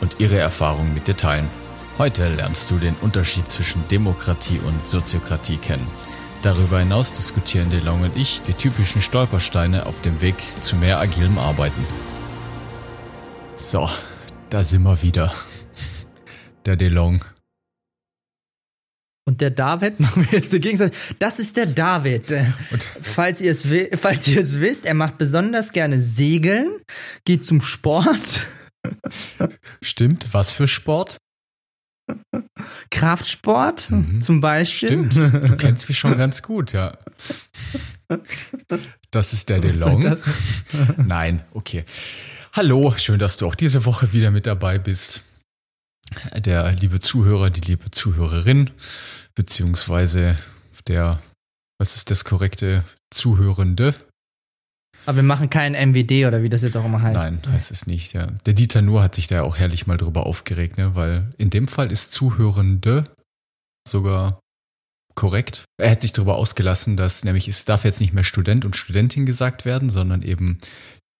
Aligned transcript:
und 0.00 0.16
ihre 0.18 0.38
Erfahrungen 0.38 0.94
mit 0.94 1.08
dir 1.08 1.16
teilen. 1.16 1.48
Heute 1.98 2.28
lernst 2.28 2.70
du 2.70 2.78
den 2.78 2.94
Unterschied 3.00 3.48
zwischen 3.48 3.86
Demokratie 3.88 4.60
und 4.64 4.82
Soziokratie 4.82 5.56
kennen. 5.56 5.86
Darüber 6.42 6.78
hinaus 6.78 7.12
diskutieren 7.12 7.70
DeLong 7.70 8.02
und 8.02 8.16
ich 8.16 8.42
die 8.42 8.52
typischen 8.52 9.02
Stolpersteine 9.02 9.86
auf 9.86 10.00
dem 10.02 10.20
Weg 10.20 10.36
zu 10.60 10.76
mehr 10.76 11.00
agilem 11.00 11.36
Arbeiten. 11.38 11.84
So, 13.56 13.88
da 14.50 14.62
sind 14.62 14.84
wir 14.84 15.02
wieder. 15.02 15.32
Der 16.66 16.76
DeLong. 16.76 17.24
Und 19.28 19.42
der 19.42 19.50
David, 19.50 20.00
machen 20.00 20.26
wir 20.30 20.38
jetzt 20.38 20.54
die 20.54 20.60
Gegenseite. 20.60 20.96
Das 21.18 21.38
ist 21.38 21.58
der 21.58 21.66
David. 21.66 22.32
Und 22.70 22.88
Falls 23.02 23.42
ihr, 23.42 23.50
es, 23.50 23.66
falls 24.00 24.26
ihr 24.26 24.40
es 24.40 24.58
wisst, 24.58 24.86
er 24.86 24.94
macht 24.94 25.18
besonders 25.18 25.72
gerne 25.72 26.00
Segeln, 26.00 26.70
geht 27.26 27.44
zum 27.44 27.60
Sport, 27.60 28.46
stimmt, 29.82 30.32
was 30.32 30.50
für 30.50 30.68
Sport? 30.68 31.16
Kraftsport 32.90 33.90
Mhm. 33.90 34.22
zum 34.22 34.40
Beispiel. 34.40 34.88
Stimmt, 34.88 35.14
du 35.16 35.56
kennst 35.56 35.88
mich 35.88 35.98
schon 35.98 36.16
ganz 36.16 36.42
gut, 36.42 36.72
ja. 36.72 36.96
Das 39.10 39.32
ist 39.32 39.48
der 39.50 39.60
DeLong. 39.60 40.16
Nein, 40.96 41.44
okay. 41.52 41.84
Hallo, 42.54 42.94
schön, 42.96 43.18
dass 43.18 43.36
du 43.36 43.46
auch 43.46 43.54
diese 43.54 43.84
Woche 43.84 44.12
wieder 44.12 44.30
mit 44.30 44.46
dabei 44.46 44.78
bist. 44.78 45.22
Der 46.34 46.72
liebe 46.72 47.00
Zuhörer, 47.00 47.50
die 47.50 47.60
liebe 47.60 47.90
Zuhörerin, 47.90 48.70
beziehungsweise 49.34 50.38
der, 50.86 51.22
was 51.78 51.96
ist 51.96 52.10
das 52.10 52.24
korrekte, 52.24 52.84
Zuhörende? 53.10 53.94
Aber 55.08 55.16
wir 55.16 55.22
machen 55.22 55.48
keinen 55.48 55.74
MWD 55.74 56.26
oder 56.26 56.42
wie 56.42 56.50
das 56.50 56.60
jetzt 56.60 56.76
auch 56.76 56.84
immer 56.84 57.00
heißt. 57.00 57.16
Nein, 57.16 57.40
heißt 57.50 57.70
es 57.70 57.86
nicht, 57.86 58.12
ja. 58.12 58.26
Der 58.44 58.52
Dieter 58.52 58.82
Nuhr 58.82 59.02
hat 59.02 59.14
sich 59.14 59.26
da 59.26 59.40
auch 59.40 59.56
herrlich 59.56 59.86
mal 59.86 59.96
drüber 59.96 60.26
aufgeregt, 60.26 60.76
ne? 60.76 60.94
weil 60.96 61.30
in 61.38 61.48
dem 61.48 61.66
Fall 61.66 61.90
ist 61.90 62.12
Zuhörende 62.12 63.04
sogar 63.88 64.38
korrekt. 65.14 65.64
Er 65.80 65.92
hat 65.92 66.02
sich 66.02 66.12
darüber 66.12 66.36
ausgelassen, 66.36 66.98
dass 66.98 67.24
nämlich 67.24 67.48
es 67.48 67.64
darf 67.64 67.84
jetzt 67.84 68.02
nicht 68.02 68.12
mehr 68.12 68.22
Student 68.22 68.66
und 68.66 68.76
Studentin 68.76 69.24
gesagt 69.24 69.64
werden, 69.64 69.88
sondern 69.88 70.20
eben 70.20 70.58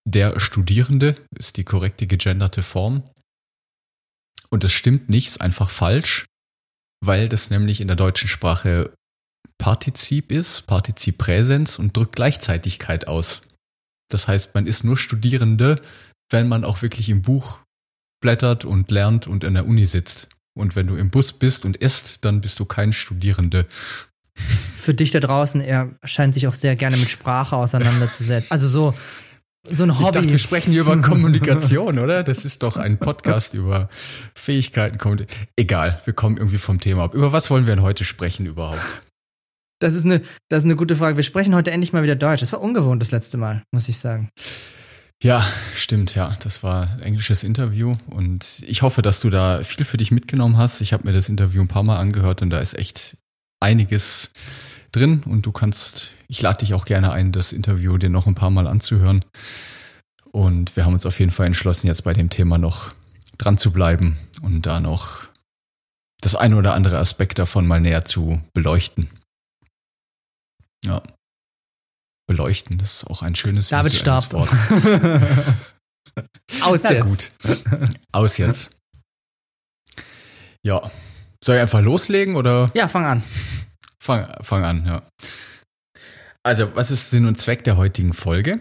der 0.07 0.39
Studierende 0.39 1.17
ist 1.39 1.57
die 1.57 1.65
korrekte 1.65 2.07
gegenderte 2.07 2.63
Form. 2.63 3.05
Und 4.51 4.65
das 4.65 4.73
stimmt 4.73 5.09
nicht, 5.09 5.29
ist 5.29 5.41
einfach 5.41 5.71
falsch, 5.71 6.27
weil 7.03 7.31
das 7.31 7.49
nämlich 7.49 7.81
in 7.81 7.89
der 7.89 7.97
deutschen 7.97 8.29
Sprache 8.29 8.93
Partizip 9.57 10.31
ist, 10.31 10.67
Partizip 10.67 11.17
Präsens 11.17 11.79
und 11.79 11.97
drückt 11.97 12.17
Gleichzeitigkeit 12.17 13.09
aus. 13.09 13.48
Das 14.09 14.29
heißt, 14.29 14.55
man 14.55 14.67
ist 14.67 14.85
nur 14.85 14.97
Studierende, 14.97 15.81
wenn 16.31 16.49
man 16.49 16.65
auch 16.65 16.83
wirklich 16.83 17.09
im 17.09 17.23
Buch 17.23 17.61
blättert 18.21 18.65
und 18.65 18.91
lernt 18.91 19.27
und 19.27 19.45
in 19.45 19.55
der 19.55 19.67
Uni 19.67 19.87
sitzt. 19.87 20.29
Und 20.57 20.75
wenn 20.75 20.87
du 20.87 20.97
im 20.97 21.11
Bus 21.11 21.33
bist 21.33 21.65
und 21.65 21.77
isst, 21.77 22.25
dann 22.25 22.41
bist 22.41 22.59
du 22.59 22.65
kein 22.65 22.93
Studierende. 22.93 23.67
Für 24.35 24.95
dich 24.95 25.11
da 25.11 25.21
draußen, 25.21 25.61
er 25.61 25.91
scheint 26.05 26.35
sich 26.35 26.47
auch 26.49 26.55
sehr 26.55 26.77
gerne 26.77 26.97
mit 26.97 27.09
Sprache 27.09 27.57
auseinanderzusetzen. 27.57 28.51
Also 28.51 28.69
so, 28.69 28.95
so 29.65 29.85
ein 29.85 29.99
Hobby. 29.99 30.05
Ich 30.05 30.11
dachte, 30.11 30.31
wir 30.31 30.39
sprechen 30.39 30.73
hier 30.73 30.83
über 30.83 30.97
Kommunikation, 31.03 31.99
oder? 31.99 32.23
Das 32.25 32.45
ist 32.45 32.63
doch 32.63 32.77
ein 32.77 32.99
Podcast 32.99 33.55
über 33.55 33.89
Fähigkeiten. 34.35 35.27
Egal, 35.57 36.01
wir 36.05 36.15
kommen 36.15 36.37
irgendwie 36.37 36.59
vom 36.59 36.81
Thema 36.81 37.05
ab. 37.05 37.15
Über 37.15 37.33
was 37.33 37.51
wollen 37.51 37.67
wir 37.67 37.75
denn 37.75 37.85
heute 37.85 38.05
sprechen 38.05 38.47
überhaupt? 38.47 39.03
Das 39.81 39.95
ist, 39.95 40.05
eine, 40.05 40.23
das 40.49 40.61
ist 40.61 40.65
eine 40.65 40.77
gute 40.77 40.97
Frage. 40.97 41.17
Wir 41.17 41.25
sprechen 41.25 41.55
heute 41.55 41.71
endlich 41.71 41.93
mal 41.93 42.03
wieder 42.03 42.17
Deutsch. 42.17 42.41
Das 42.41 42.53
war 42.53 42.61
ungewohnt 42.61 43.01
das 43.01 43.11
letzte 43.11 43.37
Mal, 43.37 43.63
muss 43.71 43.89
ich 43.89 43.99
sagen. 43.99 44.31
Ja, 45.23 45.45
stimmt, 45.75 46.15
ja. 46.15 46.37
Das 46.41 46.63
war 46.63 46.91
ein 46.93 47.01
englisches 47.01 47.43
Interview 47.43 47.97
und 48.07 48.63
ich 48.67 48.83
hoffe, 48.83 49.03
dass 49.03 49.21
du 49.21 49.31
da 49.31 49.63
viel 49.65 49.85
für 49.85 49.97
dich 49.97 50.11
mitgenommen 50.11 50.57
hast. 50.57 50.81
Ich 50.81 50.93
habe 50.93 51.07
mir 51.07 51.13
das 51.13 51.29
Interview 51.29 51.61
ein 51.61 51.69
paar 51.69 51.83
Mal 51.83 51.97
angehört 51.97 52.43
und 52.43 52.51
da 52.51 52.61
ist 52.61 52.79
echt 52.79 53.17
einiges 53.61 54.31
drin 54.93 55.23
und 55.27 55.45
du 55.45 55.53
kannst, 55.53 56.15
ich 56.29 56.41
lade 56.41 56.59
dich 56.59 56.75
auch 56.75 56.85
gerne 56.85 57.13
ein, 57.13 57.33
das 57.33 57.53
Interview 57.53 57.99
dir 57.99 58.11
noch 58.11 58.27
ein 58.27 58.37
paar 58.37 58.51
Mal 58.51 58.67
anzuhören. 58.67 59.25
Und 60.31 60.77
wir 60.77 60.85
haben 60.85 60.95
uns 60.95 61.07
auf 61.07 61.19
jeden 61.19 61.33
Fall 61.33 61.47
entschlossen, 61.47 61.89
jetzt 61.89 62.05
bei 62.05 62.13
dem 62.13 62.31
Thema 62.31 62.59
noch 62.59 62.93
dran 63.39 63.59
zu 63.59 63.73
bleiben 63.73 64.17
und 64.43 64.67
da 64.67 64.81
noch 64.81 65.25
das 66.21 66.35
eine 66.35 66.57
oder 66.57 66.75
andere 66.75 66.99
Aspekt 66.99 67.39
davon 67.39 67.67
mal 67.67 67.81
näher 67.81 68.05
zu 68.05 68.41
beleuchten. 68.55 69.09
Ja. 70.85 71.03
Beleuchten, 72.29 72.79
das 72.79 72.97
ist 72.97 73.05
auch 73.07 73.23
ein 73.23 73.35
schönes 73.35 73.69
David 73.69 73.95
starb. 73.95 74.33
Wort. 74.33 74.51
Aus 76.63 76.83
Na 76.83 76.93
jetzt. 76.93 77.07
gut. 77.43 77.63
Aus 78.13 78.39
jetzt. 78.39 78.71
Ja. 80.65 80.91
Soll 81.43 81.57
ich 81.57 81.63
einfach 81.63 81.81
loslegen 81.83 82.37
oder 82.37 82.71
Ja, 82.75 82.89
fang 82.89 83.05
an. 83.07 83.23
fang, 84.03 84.27
fang 84.43 84.65
an, 84.65 84.85
ja. 84.87 85.03
Also, 86.43 86.75
was 86.75 86.91
ist 86.91 87.11
Sinn 87.11 87.27
und 87.27 87.37
Zweck 87.37 87.65
der 87.65 87.77
heutigen 87.77 88.13
Folge? 88.13 88.61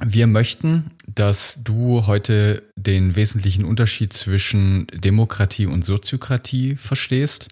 Wir 0.00 0.26
möchten, 0.26 0.90
dass 1.06 1.62
du 1.62 2.06
heute 2.06 2.70
den 2.76 3.14
wesentlichen 3.14 3.64
Unterschied 3.64 4.12
zwischen 4.12 4.86
Demokratie 4.88 5.66
und 5.66 5.84
Soziokratie 5.84 6.76
verstehst. 6.76 7.48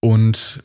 Und 0.00 0.62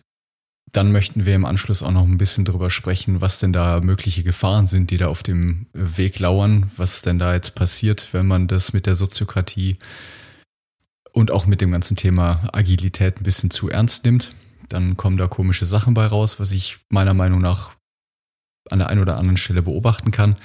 dann 0.77 0.91
möchten 0.91 1.25
wir 1.25 1.33
im 1.33 1.43
Anschluss 1.43 1.81
auch 1.81 1.89
noch 1.89 2.03
ein 2.03 2.19
bisschen 2.19 2.45
drüber 2.45 2.69
sprechen, 2.69 3.19
was 3.19 3.39
denn 3.39 3.51
da 3.51 3.81
mögliche 3.81 4.21
Gefahren 4.21 4.67
sind, 4.67 4.91
die 4.91 4.97
da 4.97 5.07
auf 5.07 5.23
dem 5.23 5.65
Weg 5.73 6.19
lauern, 6.19 6.69
was 6.77 7.01
denn 7.01 7.17
da 7.17 7.33
jetzt 7.33 7.55
passiert, 7.55 8.09
wenn 8.11 8.27
man 8.27 8.47
das 8.47 8.73
mit 8.73 8.85
der 8.85 8.95
Soziokratie 8.95 9.77
und 11.13 11.31
auch 11.31 11.47
mit 11.47 11.61
dem 11.61 11.71
ganzen 11.71 11.97
Thema 11.97 12.47
Agilität 12.53 13.19
ein 13.19 13.23
bisschen 13.23 13.49
zu 13.49 13.71
ernst 13.71 14.05
nimmt. 14.05 14.35
Dann 14.69 14.97
kommen 14.97 15.17
da 15.17 15.25
komische 15.25 15.65
Sachen 15.65 15.95
bei 15.95 16.05
raus, 16.05 16.39
was 16.39 16.51
ich 16.51 16.77
meiner 16.89 17.15
Meinung 17.15 17.41
nach 17.41 17.71
an 18.69 18.77
der 18.77 18.89
einen 18.89 19.01
oder 19.01 19.17
anderen 19.17 19.37
Stelle 19.37 19.63
beobachten 19.63 20.11
kann. 20.11 20.35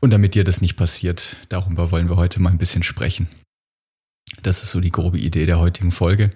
Und 0.00 0.14
damit 0.14 0.34
dir 0.34 0.44
das 0.44 0.62
nicht 0.62 0.76
passiert, 0.76 1.36
darüber 1.50 1.90
wollen 1.90 2.08
wir 2.08 2.16
heute 2.16 2.40
mal 2.40 2.48
ein 2.48 2.56
bisschen 2.56 2.82
sprechen. 2.82 3.28
Das 4.42 4.62
ist 4.62 4.70
so 4.70 4.80
die 4.80 4.92
grobe 4.92 5.18
Idee 5.18 5.44
der 5.44 5.58
heutigen 5.58 5.90
Folge 5.90 6.30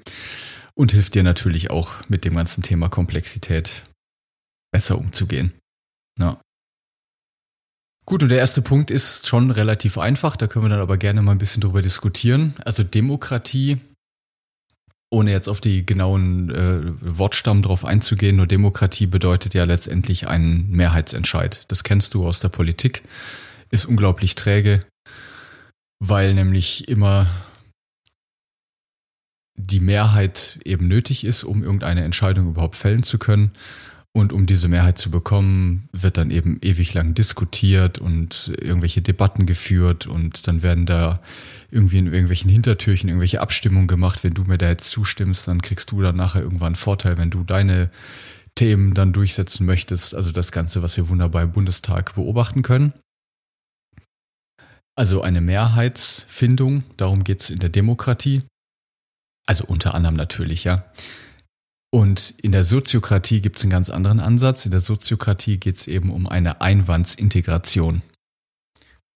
und 0.75 0.93
hilft 0.93 1.15
dir 1.15 1.23
natürlich 1.23 1.71
auch 1.71 2.09
mit 2.09 2.25
dem 2.25 2.35
ganzen 2.35 2.63
Thema 2.63 2.89
Komplexität 2.89 3.83
besser 4.73 4.99
umzugehen. 4.99 5.53
Ja. 6.19 6.41
Gut, 8.05 8.23
und 8.23 8.31
der 8.31 8.39
erste 8.39 8.63
Punkt 8.63 8.91
ist 8.91 9.29
schon 9.29 9.51
relativ 9.51 9.97
einfach, 9.97 10.37
da 10.37 10.49
können 10.49 10.65
wir 10.65 10.71
dann 10.71 10.81
aber 10.81 10.97
gerne 10.97 11.23
mal 11.23 11.33
ein 11.33 11.39
bisschen 11.39 11.61
drüber 11.61 11.83
diskutieren. 11.83 12.55
Also 12.65 12.83
Demokratie, 12.83 13.79
ohne 15.11 15.31
jetzt 15.31 15.49
auf 15.49 15.61
die 15.61 15.87
genauen 15.87 16.51
äh, 16.51 16.81
Wortstamm 17.01 17.63
drauf 17.63 17.85
einzugehen, 17.85 18.37
nur 18.37 18.49
Demokratie 18.49 19.07
bedeutet 19.07 19.55
ja 19.55 19.65
letztendlich 19.65 20.27
einen 20.27 20.71
Mehrheitsentscheid. 20.71 21.65
Das 21.69 21.85
kennst 21.85 22.15
du 22.15 22.27
aus 22.27 22.41
der 22.41 22.49
Politik, 22.49 23.03
ist 23.71 23.85
unglaublich 23.85 24.35
träge, 24.35 24.81
weil 26.01 26.35
nämlich 26.35 26.89
immer 26.89 27.29
die 29.57 29.81
Mehrheit 29.81 30.59
eben 30.65 30.89
nötig 30.89 31.25
ist, 31.25 31.45
um 31.45 31.63
irgendeine 31.63 32.05
Entscheidung 32.05 32.49
überhaupt 32.49 32.77
fällen 32.77 33.03
zu 33.03 33.19
können. 33.19 33.53
Und 34.15 34.35
um 34.35 34.45
diese 34.45 34.69
Mehrheit 34.69 34.99
zu 34.99 35.11
bekommen, 35.11 35.89
wird 35.93 36.19
dann 36.19 36.31
eben 36.31 36.59
ewig 36.61 36.93
lang 36.93 37.15
diskutiert 37.15 37.99
und 37.99 38.53
irgendwelche 38.61 39.01
Debatten 39.01 39.47
geführt 39.47 40.07
und 40.07 40.47
dann 40.47 40.63
werden 40.63 40.85
da 40.85 41.23
irgendwie 41.71 41.97
in 41.97 42.09
irgendwelchen 42.09 42.51
Hintertürchen 42.51 43.09
irgendwelche 43.09 43.41
Abstimmungen 43.41 43.89
gemacht. 43.89 44.23
Wenn 44.23 44.35
du 44.35 44.45
mir 44.45 44.59
da 44.59 44.69
jetzt 44.69 44.91
zustimmst, 44.91 45.49
dann 45.49 45.63
kriegst 45.63 45.93
du 45.93 46.03
dann 46.03 46.15
nachher 46.15 46.43
irgendwann 46.43 46.69
einen 46.69 46.75
Vorteil, 46.75 47.17
wenn 47.17 47.31
du 47.31 47.43
deine 47.43 47.91
Themen 48.55 48.93
dann 48.93 49.15
durchsetzen 49.15 49.65
möchtest. 49.65 50.15
Also 50.15 50.31
das 50.31 50.53
Ganze, 50.53 50.83
was 50.83 50.99
wir 50.99 51.09
wunderbar 51.09 51.45
im 51.45 51.53
Bundestag 51.53 52.15
beobachten 52.15 52.61
können. 52.61 52.93
Also 54.95 55.23
eine 55.23 55.41
Mehrheitsfindung, 55.41 56.85
darum 56.99 57.25
geht's 57.25 57.49
in 57.49 57.61
der 57.61 57.71
Demokratie. 57.71 58.43
Also 59.47 59.65
unter 59.65 59.95
anderem 59.95 60.15
natürlich, 60.15 60.65
ja. 60.65 60.91
Und 61.95 62.31
in 62.39 62.53
der 62.53 62.65
Soziokratie 62.65 63.43
gibt 63.43 63.59
es 63.59 63.65
einen 63.65 63.71
ganz 63.71 63.91
anderen 63.91 64.21
Ansatz. 64.21 64.65
In 64.65 64.71
der 64.71 64.81
Soziokratie 64.81 65.59
geht 65.59 65.77
es 65.77 65.87
eben 65.87 66.11
um 66.11 66.27
eine 66.27 66.61
Einwandsintegration. 66.63 68.03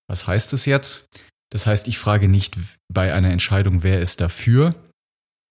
Was 0.08 0.26
heißt 0.26 0.52
es 0.52 0.66
jetzt? 0.66 1.06
Das 1.50 1.66
heißt, 1.66 1.88
ich 1.88 1.98
frage 1.98 2.28
nicht 2.28 2.58
bei 2.92 3.14
einer 3.14 3.30
Entscheidung, 3.30 3.82
wer 3.82 4.00
ist 4.00 4.20
dafür, 4.20 4.74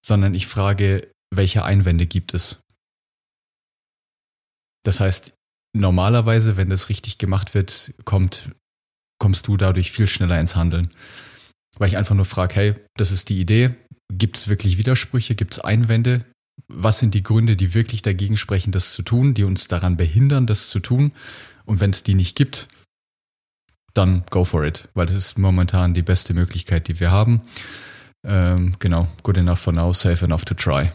sondern 0.05 0.35
ich 0.35 0.45
frage, 0.45 1.11
welche 1.33 1.65
Einwände 1.65 2.05
gibt 2.05 2.33
es. 2.33 2.61
Das 4.83 4.99
heißt, 4.99 5.33
normalerweise, 5.75 6.57
wenn 6.57 6.69
das 6.69 6.89
richtig 6.89 7.17
gemacht 7.17 7.55
wird, 7.55 7.93
kommt, 8.05 8.51
kommst 9.19 9.47
du 9.47 9.57
dadurch 9.57 9.91
viel 9.91 10.07
schneller 10.07 10.39
ins 10.39 10.55
Handeln. 10.55 10.89
Weil 11.77 11.89
ich 11.89 11.97
einfach 11.97 12.15
nur 12.15 12.25
frage, 12.25 12.55
hey, 12.55 12.75
das 12.95 13.11
ist 13.11 13.29
die 13.29 13.39
Idee. 13.39 13.71
Gibt 14.11 14.37
es 14.37 14.47
wirklich 14.47 14.77
Widersprüche? 14.77 15.35
Gibt 15.35 15.53
es 15.53 15.59
Einwände? 15.59 16.25
Was 16.67 16.99
sind 16.99 17.13
die 17.13 17.23
Gründe, 17.23 17.55
die 17.55 17.73
wirklich 17.73 18.01
dagegen 18.01 18.37
sprechen, 18.37 18.71
das 18.71 18.93
zu 18.93 19.01
tun, 19.01 19.33
die 19.33 19.43
uns 19.43 19.67
daran 19.67 19.97
behindern, 19.97 20.47
das 20.47 20.69
zu 20.69 20.79
tun? 20.79 21.11
Und 21.65 21.79
wenn 21.79 21.89
es 21.89 22.03
die 22.03 22.15
nicht 22.15 22.35
gibt, 22.35 22.69
dann 23.93 24.23
go 24.29 24.43
for 24.43 24.63
it, 24.63 24.89
weil 24.93 25.05
das 25.05 25.15
ist 25.15 25.37
momentan 25.37 25.93
die 25.93 26.01
beste 26.01 26.33
Möglichkeit, 26.33 26.87
die 26.87 26.99
wir 26.99 27.11
haben. 27.11 27.41
Ähm, 28.25 28.73
genau, 28.79 29.07
good 29.23 29.37
enough 29.37 29.59
for 29.59 29.73
now, 29.73 29.93
safe 29.93 30.23
enough 30.25 30.45
to 30.45 30.53
try. 30.53 30.91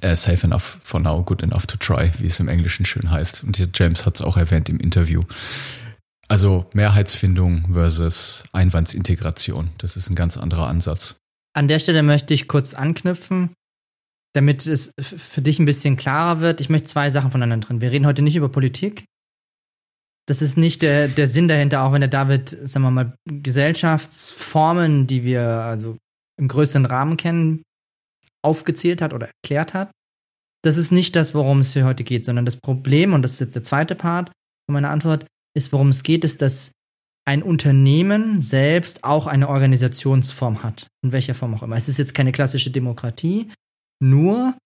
Äh, 0.00 0.16
safe 0.16 0.46
enough 0.46 0.78
for 0.82 1.00
now, 1.00 1.22
good 1.22 1.42
enough 1.42 1.66
to 1.66 1.76
try, 1.76 2.10
wie 2.18 2.26
es 2.26 2.40
im 2.40 2.48
Englischen 2.48 2.84
schön 2.84 3.10
heißt. 3.10 3.44
Und 3.44 3.68
James 3.74 4.06
hat 4.06 4.16
es 4.16 4.22
auch 4.22 4.36
erwähnt 4.36 4.68
im 4.68 4.78
Interview. 4.78 5.22
Also 6.30 6.64
Mehrheitsfindung 6.74 7.72
versus 7.72 8.44
Einwandsintegration. 8.52 9.70
Das 9.78 9.96
ist 9.96 10.10
ein 10.10 10.14
ganz 10.14 10.36
anderer 10.36 10.68
Ansatz. 10.68 11.16
An 11.54 11.66
der 11.66 11.80
Stelle 11.80 12.04
möchte 12.04 12.34
ich 12.34 12.46
kurz 12.46 12.72
anknüpfen, 12.72 13.52
damit 14.32 14.64
es 14.64 14.92
für 15.00 15.42
dich 15.42 15.58
ein 15.58 15.64
bisschen 15.64 15.96
klarer 15.96 16.40
wird. 16.40 16.60
Ich 16.60 16.68
möchte 16.68 16.86
zwei 16.86 17.10
Sachen 17.10 17.32
voneinander 17.32 17.66
trennen. 17.66 17.80
Wir 17.80 17.90
reden 17.90 18.06
heute 18.06 18.22
nicht 18.22 18.36
über 18.36 18.48
Politik. 18.48 19.04
Das 20.28 20.40
ist 20.40 20.56
nicht 20.56 20.82
der, 20.82 21.08
der 21.08 21.26
Sinn 21.26 21.48
dahinter, 21.48 21.82
auch 21.82 21.92
wenn 21.92 22.00
der 22.00 22.08
David, 22.08 22.50
sagen 22.62 22.84
wir 22.84 22.92
mal, 22.92 23.16
Gesellschaftsformen, 23.24 25.08
die 25.08 25.24
wir 25.24 25.42
also 25.42 25.96
im 26.40 26.46
größeren 26.46 26.86
Rahmen 26.86 27.16
kennen, 27.16 27.64
aufgezählt 28.42 29.02
hat 29.02 29.14
oder 29.14 29.30
erklärt 29.42 29.74
hat. 29.74 29.90
Das 30.62 30.76
ist 30.76 30.92
nicht 30.92 31.16
das, 31.16 31.34
worum 31.34 31.58
es 31.58 31.72
hier 31.72 31.86
heute 31.86 32.04
geht, 32.04 32.24
sondern 32.24 32.44
das 32.44 32.56
Problem, 32.56 33.14
und 33.14 33.22
das 33.22 33.32
ist 33.32 33.40
jetzt 33.40 33.56
der 33.56 33.64
zweite 33.64 33.96
Part 33.96 34.28
von 34.28 34.74
meiner 34.74 34.90
Antwort, 34.90 35.26
ist, 35.54 35.72
worum 35.72 35.88
es 35.88 36.02
geht, 36.02 36.24
ist, 36.24 36.42
dass 36.42 36.72
ein 37.26 37.42
Unternehmen 37.42 38.40
selbst 38.40 39.04
auch 39.04 39.26
eine 39.26 39.48
Organisationsform 39.48 40.62
hat. 40.62 40.88
In 41.04 41.12
welcher 41.12 41.34
Form 41.34 41.54
auch 41.54 41.62
immer. 41.62 41.76
Es 41.76 41.88
ist 41.88 41.98
jetzt 41.98 42.14
keine 42.14 42.32
klassische 42.32 42.70
Demokratie, 42.70 43.50
nur 44.02 44.56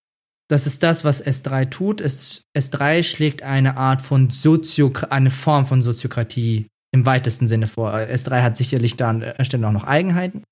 das 0.48 0.66
ist 0.66 0.82
das, 0.82 1.04
was 1.04 1.24
S3 1.24 1.70
tut. 1.70 2.00
S, 2.00 2.42
S3 2.56 3.02
schlägt 3.02 3.42
eine 3.42 3.76
Art 3.76 4.02
von 4.02 4.30
Soziokratie, 4.30 5.10
eine 5.12 5.30
Form 5.30 5.66
von 5.66 5.82
Soziokratie 5.82 6.66
im 6.92 7.06
weitesten 7.06 7.48
Sinne 7.48 7.66
vor. 7.66 7.92
S3 7.92 8.42
hat 8.42 8.56
sicherlich 8.56 8.96
da 8.96 9.10
an 9.10 9.20
der 9.20 9.44
Stelle 9.44 9.66
auch 9.66 9.72
noch 9.72 9.84
Eigenheiten. 9.84 10.44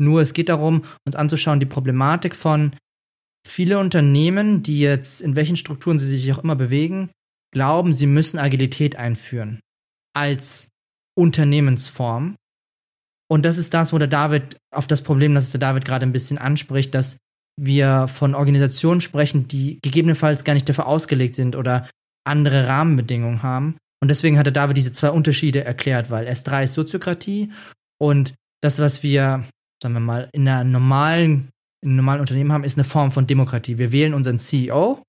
Nur 0.00 0.20
es 0.20 0.32
geht 0.32 0.48
darum, 0.48 0.84
uns 1.06 1.16
anzuschauen, 1.16 1.60
die 1.60 1.66
Problematik 1.66 2.34
von 2.36 2.76
viele 3.46 3.78
Unternehmen, 3.78 4.62
die 4.62 4.80
jetzt 4.80 5.20
in 5.20 5.34
welchen 5.34 5.56
Strukturen 5.56 5.98
sie 5.98 6.06
sich 6.06 6.32
auch 6.32 6.42
immer 6.42 6.56
bewegen, 6.56 7.10
glauben, 7.52 7.92
sie 7.92 8.06
müssen 8.06 8.38
Agilität 8.38 8.96
einführen 8.96 9.60
als 10.14 10.68
Unternehmensform. 11.16 12.36
Und 13.30 13.44
das 13.44 13.58
ist 13.58 13.74
das, 13.74 13.92
wo 13.92 13.98
der 13.98 14.08
David 14.08 14.56
auf 14.74 14.86
das 14.86 15.02
Problem, 15.02 15.34
das 15.34 15.50
der 15.50 15.60
David 15.60 15.84
gerade 15.84 16.06
ein 16.06 16.12
bisschen 16.12 16.38
anspricht, 16.38 16.94
dass 16.94 17.18
wir 17.60 18.08
von 18.08 18.34
Organisationen 18.34 19.00
sprechen, 19.00 19.48
die 19.48 19.78
gegebenenfalls 19.82 20.44
gar 20.44 20.54
nicht 20.54 20.68
dafür 20.68 20.86
ausgelegt 20.86 21.34
sind 21.34 21.56
oder 21.56 21.88
andere 22.24 22.66
Rahmenbedingungen 22.68 23.42
haben. 23.42 23.76
Und 24.00 24.08
deswegen 24.08 24.38
hat 24.38 24.46
der 24.46 24.52
David 24.52 24.76
diese 24.76 24.92
zwei 24.92 25.10
Unterschiede 25.10 25.64
erklärt, 25.64 26.10
weil 26.10 26.28
S3 26.28 26.64
ist 26.64 26.74
Soziokratie 26.74 27.50
und 28.00 28.34
das, 28.62 28.78
was 28.78 29.02
wir, 29.02 29.44
sagen 29.82 29.94
wir 29.94 30.00
mal, 30.00 30.28
in 30.32 30.48
einer 30.48 30.64
normalen, 30.64 31.50
in 31.82 31.90
einem 31.90 31.96
normalen 31.96 32.20
Unternehmen 32.20 32.52
haben, 32.52 32.64
ist 32.64 32.76
eine 32.76 32.84
Form 32.84 33.10
von 33.10 33.26
Demokratie. 33.26 33.78
Wir 33.78 33.92
wählen 33.92 34.14
unseren 34.14 34.38
CEO, 34.38 35.02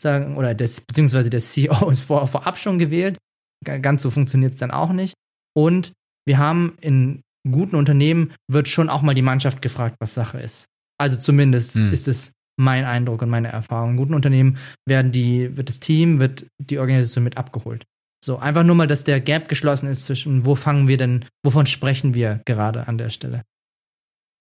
sagen, 0.00 0.36
oder 0.36 0.54
das, 0.54 0.80
beziehungsweise 0.80 1.30
der 1.30 1.40
CEO 1.40 1.90
ist 1.90 2.04
vor, 2.04 2.26
vorab 2.26 2.58
schon 2.58 2.78
gewählt. 2.78 3.18
Ganz 3.64 4.02
so 4.02 4.10
funktioniert 4.10 4.52
es 4.52 4.58
dann 4.58 4.70
auch 4.70 4.92
nicht. 4.92 5.14
Und 5.56 5.92
wir 6.26 6.38
haben 6.38 6.76
in 6.80 7.22
guten 7.50 7.76
Unternehmen 7.76 8.32
wird 8.50 8.68
schon 8.68 8.88
auch 8.88 9.02
mal 9.02 9.14
die 9.14 9.22
Mannschaft 9.22 9.62
gefragt, 9.62 9.96
was 10.00 10.14
Sache 10.14 10.38
ist. 10.38 10.66
Also 11.00 11.16
zumindest 11.16 11.74
hm. 11.74 11.92
ist 11.92 12.08
es 12.08 12.32
mein 12.58 12.84
Eindruck 12.84 13.22
und 13.22 13.30
meine 13.30 13.48
Erfahrung. 13.48 13.92
In 13.92 13.96
guten 13.96 14.14
Unternehmen 14.14 14.58
werden 14.86 15.12
die, 15.12 15.56
wird 15.56 15.68
das 15.68 15.80
Team, 15.80 16.18
wird 16.18 16.46
die 16.60 16.78
Organisation 16.78 17.24
mit 17.24 17.36
abgeholt. 17.36 17.84
So, 18.24 18.38
einfach 18.38 18.64
nur 18.64 18.74
mal, 18.74 18.88
dass 18.88 19.04
der 19.04 19.20
Gap 19.20 19.48
geschlossen 19.48 19.88
ist 19.88 20.04
zwischen, 20.04 20.44
wo 20.44 20.56
fangen 20.56 20.88
wir 20.88 20.96
denn, 20.96 21.24
wovon 21.44 21.66
sprechen 21.66 22.14
wir 22.14 22.40
gerade 22.44 22.88
an 22.88 22.98
der 22.98 23.10
Stelle. 23.10 23.42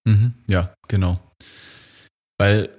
Mhm, 0.07 0.33
ja, 0.49 0.73
genau. 0.87 1.19
Weil, 2.39 2.69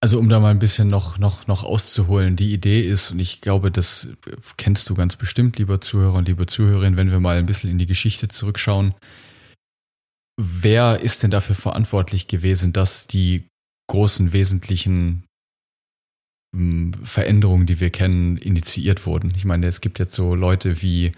also 0.00 0.18
um 0.18 0.28
da 0.28 0.38
mal 0.38 0.50
ein 0.50 0.60
bisschen 0.60 0.88
noch, 0.88 1.18
noch, 1.18 1.46
noch 1.46 1.64
auszuholen, 1.64 2.36
die 2.36 2.52
Idee 2.52 2.82
ist, 2.82 3.10
und 3.10 3.18
ich 3.18 3.40
glaube, 3.40 3.70
das 3.70 4.16
kennst 4.56 4.88
du 4.88 4.94
ganz 4.94 5.16
bestimmt, 5.16 5.58
lieber 5.58 5.80
Zuhörer 5.80 6.14
und 6.14 6.28
liebe 6.28 6.46
Zuhörerin, 6.46 6.96
wenn 6.96 7.10
wir 7.10 7.20
mal 7.20 7.36
ein 7.36 7.46
bisschen 7.46 7.70
in 7.70 7.78
die 7.78 7.86
Geschichte 7.86 8.28
zurückschauen, 8.28 8.94
wer 10.40 11.00
ist 11.00 11.22
denn 11.22 11.30
dafür 11.30 11.56
verantwortlich 11.56 12.28
gewesen, 12.28 12.72
dass 12.72 13.08
die 13.08 13.48
großen 13.88 14.32
wesentlichen 14.32 15.24
Veränderungen, 17.02 17.66
die 17.66 17.78
wir 17.78 17.90
kennen, 17.90 18.38
initiiert 18.38 19.04
wurden. 19.06 19.32
Ich 19.36 19.44
meine, 19.44 19.66
es 19.66 19.80
gibt 19.80 19.98
jetzt 19.98 20.14
so 20.14 20.34
Leute 20.34 20.80
wie 20.82 21.12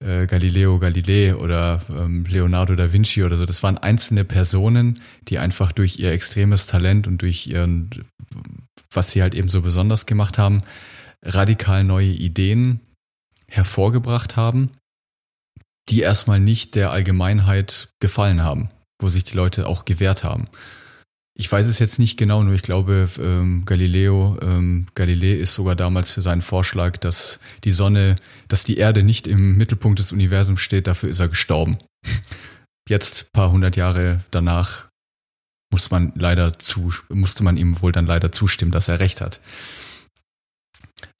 äh, 0.00 0.26
Galileo 0.26 0.78
Galilei 0.80 1.36
oder 1.36 1.82
ähm, 1.88 2.24
Leonardo 2.28 2.74
da 2.74 2.92
Vinci 2.92 3.22
oder 3.22 3.36
so. 3.36 3.46
Das 3.46 3.62
waren 3.62 3.78
einzelne 3.78 4.24
Personen, 4.24 5.00
die 5.28 5.38
einfach 5.38 5.70
durch 5.70 6.00
ihr 6.00 6.10
extremes 6.10 6.66
Talent 6.66 7.06
und 7.06 7.22
durch 7.22 7.46
ihren, 7.46 7.90
was 8.92 9.12
sie 9.12 9.22
halt 9.22 9.34
eben 9.34 9.48
so 9.48 9.62
besonders 9.62 10.06
gemacht 10.06 10.36
haben, 10.36 10.62
radikal 11.22 11.84
neue 11.84 12.10
Ideen 12.10 12.80
hervorgebracht 13.48 14.36
haben 14.36 14.72
die 15.88 16.00
erstmal 16.00 16.40
nicht 16.40 16.74
der 16.74 16.90
Allgemeinheit 16.90 17.88
gefallen 18.00 18.42
haben, 18.42 18.70
wo 19.00 19.08
sich 19.08 19.24
die 19.24 19.36
Leute 19.36 19.66
auch 19.66 19.84
gewehrt 19.84 20.24
haben. 20.24 20.44
Ich 21.34 21.50
weiß 21.50 21.66
es 21.66 21.78
jetzt 21.78 21.98
nicht 21.98 22.18
genau, 22.18 22.42
nur 22.42 22.54
ich 22.54 22.62
glaube, 22.62 23.08
ähm, 23.18 23.64
Galileo, 23.64 24.36
ähm, 24.42 24.86
Galilei 24.94 25.32
ist 25.32 25.54
sogar 25.54 25.74
damals 25.74 26.10
für 26.10 26.20
seinen 26.20 26.42
Vorschlag, 26.42 26.98
dass 26.98 27.40
die 27.64 27.70
Sonne, 27.70 28.16
dass 28.48 28.64
die 28.64 28.76
Erde 28.76 29.02
nicht 29.02 29.26
im 29.26 29.56
Mittelpunkt 29.56 29.98
des 29.98 30.12
Universums 30.12 30.60
steht, 30.60 30.86
dafür 30.86 31.08
ist 31.08 31.20
er 31.20 31.28
gestorben. 31.28 31.78
Jetzt, 32.88 33.32
paar 33.32 33.50
hundert 33.50 33.76
Jahre 33.76 34.22
danach, 34.30 34.88
muss 35.72 35.90
man 35.90 36.12
leider 36.16 36.58
zu, 36.58 36.92
musste 37.08 37.44
man 37.44 37.56
ihm 37.56 37.80
wohl 37.80 37.92
dann 37.92 38.06
leider 38.06 38.30
zustimmen, 38.30 38.72
dass 38.72 38.88
er 38.88 39.00
recht 39.00 39.22
hat. 39.22 39.40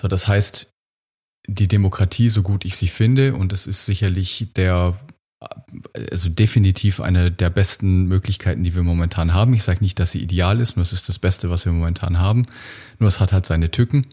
So, 0.00 0.08
das 0.08 0.28
heißt, 0.28 0.70
die 1.48 1.68
Demokratie, 1.68 2.28
so 2.28 2.42
gut 2.42 2.66
ich 2.66 2.76
sie 2.76 2.88
finde, 2.88 3.34
und 3.34 3.52
es 3.52 3.66
ist 3.66 3.86
sicherlich 3.86 4.48
der, 4.54 5.00
also 5.94 6.28
definitiv 6.28 7.00
eine 7.00 7.30
der 7.30 7.50
besten 7.50 8.06
Möglichkeiten, 8.06 8.64
die 8.64 8.74
wir 8.74 8.82
momentan 8.82 9.32
haben. 9.32 9.54
Ich 9.54 9.62
sage 9.62 9.80
nicht, 9.82 9.98
dass 9.98 10.12
sie 10.12 10.22
ideal 10.22 10.60
ist, 10.60 10.76
nur 10.76 10.82
es 10.82 10.92
ist 10.92 11.08
das 11.08 11.18
Beste, 11.18 11.50
was 11.50 11.64
wir 11.64 11.72
momentan 11.72 12.18
haben. 12.18 12.46
Nur 12.98 13.08
es 13.08 13.20
hat 13.20 13.32
halt 13.32 13.46
seine 13.46 13.70
Tücken. 13.70 14.06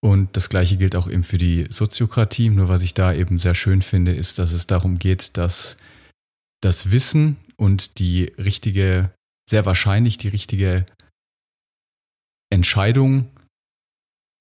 Und 0.00 0.36
das 0.36 0.48
Gleiche 0.48 0.76
gilt 0.76 0.94
auch 0.94 1.08
eben 1.08 1.24
für 1.24 1.38
die 1.38 1.66
Soziokratie. 1.70 2.50
Nur 2.50 2.68
was 2.68 2.82
ich 2.82 2.94
da 2.94 3.12
eben 3.12 3.38
sehr 3.38 3.54
schön 3.54 3.82
finde, 3.82 4.12
ist, 4.12 4.38
dass 4.38 4.52
es 4.52 4.66
darum 4.66 4.98
geht, 4.98 5.36
dass 5.36 5.78
das 6.60 6.90
Wissen 6.90 7.36
und 7.56 7.98
die 7.98 8.24
richtige, 8.38 9.10
sehr 9.48 9.66
wahrscheinlich 9.66 10.18
die 10.18 10.28
richtige 10.28 10.86
Entscheidung 12.50 13.30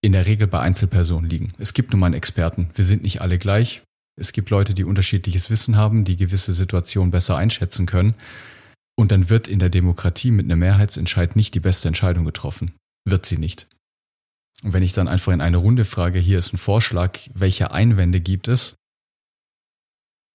in 0.02 0.12
der 0.12 0.28
Regel 0.28 0.48
bei 0.48 0.60
Einzelpersonen 0.60 1.30
liegen. 1.30 1.54
Es 1.58 1.74
gibt 1.74 1.92
nun 1.92 2.00
mal 2.00 2.08
einen 2.08 2.16
Experten. 2.16 2.70
Wir 2.76 2.84
sind 2.84 3.02
nicht 3.02 3.22
alle 3.22 3.40
gleich. 3.40 3.82
Es 4.18 4.32
gibt 4.32 4.50
Leute, 4.50 4.74
die 4.74 4.84
unterschiedliches 4.84 5.50
Wissen 5.50 5.78
haben, 5.78 6.06
die 6.06 6.16
gewisse 6.16 6.54
Situationen 6.54 7.12
besser 7.12 7.38
einschätzen 7.38 7.86
können. 7.86 8.16
Und 8.98 9.12
dann 9.12 9.30
wird 9.30 9.48
in 9.48 9.60
der 9.60 9.70
Demokratie 9.70 10.32
mit 10.32 10.46
einem 10.46 10.60
Mehrheitsentscheid 10.60 11.36
nicht 11.36 11.54
die 11.54 11.60
beste 11.60 11.90
Entscheidung 11.90 12.24
getroffen. 12.24 12.72
Wird 13.06 13.26
sie 13.26 13.38
nicht. 13.38 13.68
Und 14.64 14.74
wenn 14.74 14.84
ich 14.84 14.94
dann 14.94 15.10
einfach 15.10 15.34
in 15.34 15.42
eine 15.42 15.58
Runde 15.58 15.84
frage, 15.84 16.20
hier 16.20 16.40
ist 16.40 16.54
ein 16.54 16.58
Vorschlag, 16.58 17.20
welche 17.34 17.72
Einwände 17.72 18.22
gibt 18.22 18.48
es, 18.48 18.76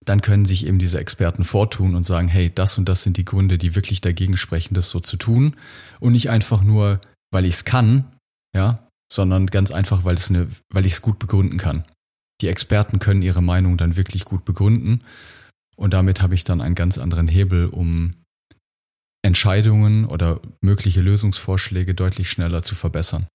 dann 0.04 0.20
können 0.20 0.44
sich 0.44 0.66
eben 0.66 0.78
diese 0.78 0.99
Experten 0.99 1.44
vortun 1.44 1.94
und 1.94 2.04
sagen, 2.04 2.28
hey, 2.28 2.50
das 2.54 2.78
und 2.78 2.88
das 2.88 3.02
sind 3.02 3.16
die 3.16 3.25
Gründe, 3.25 3.58
die 3.58 3.75
wirklich 3.75 4.00
dagegen 4.00 4.37
sprechen, 4.37 4.75
das 4.75 4.90
so 4.90 5.00
zu 5.00 5.16
tun. 5.16 5.56
Und 5.99 6.12
nicht 6.12 6.30
einfach 6.30 6.62
nur, 6.62 7.00
weil 7.30 7.44
ich 7.44 7.54
es 7.54 7.64
kann, 7.64 8.12
ja, 8.54 8.87
sondern 9.12 9.46
ganz 9.46 9.70
einfach, 9.70 10.04
weil 10.04 10.16
ich 10.16 10.92
es 10.92 11.02
gut 11.02 11.18
begründen 11.18 11.58
kann. 11.58 11.84
Die 12.40 12.49
Experten 12.49 12.99
können 12.99 13.23
ihre 13.23 13.42
Meinung 13.42 13.76
dann 13.76 13.97
wirklich 13.97 14.25
gut 14.25 14.44
begründen 14.44 15.02
und 15.80 15.94
damit 15.94 16.20
habe 16.20 16.35
ich 16.35 16.44
dann 16.44 16.61
einen 16.61 16.75
ganz 16.75 16.99
anderen 16.99 17.26
Hebel, 17.26 17.66
um 17.66 18.14
Entscheidungen 19.23 20.04
oder 20.04 20.40
mögliche 20.61 21.00
Lösungsvorschläge 21.00 21.94
deutlich 21.94 22.30
schneller 22.30 22.62
zu 22.62 22.75
verbessern. 22.75 23.26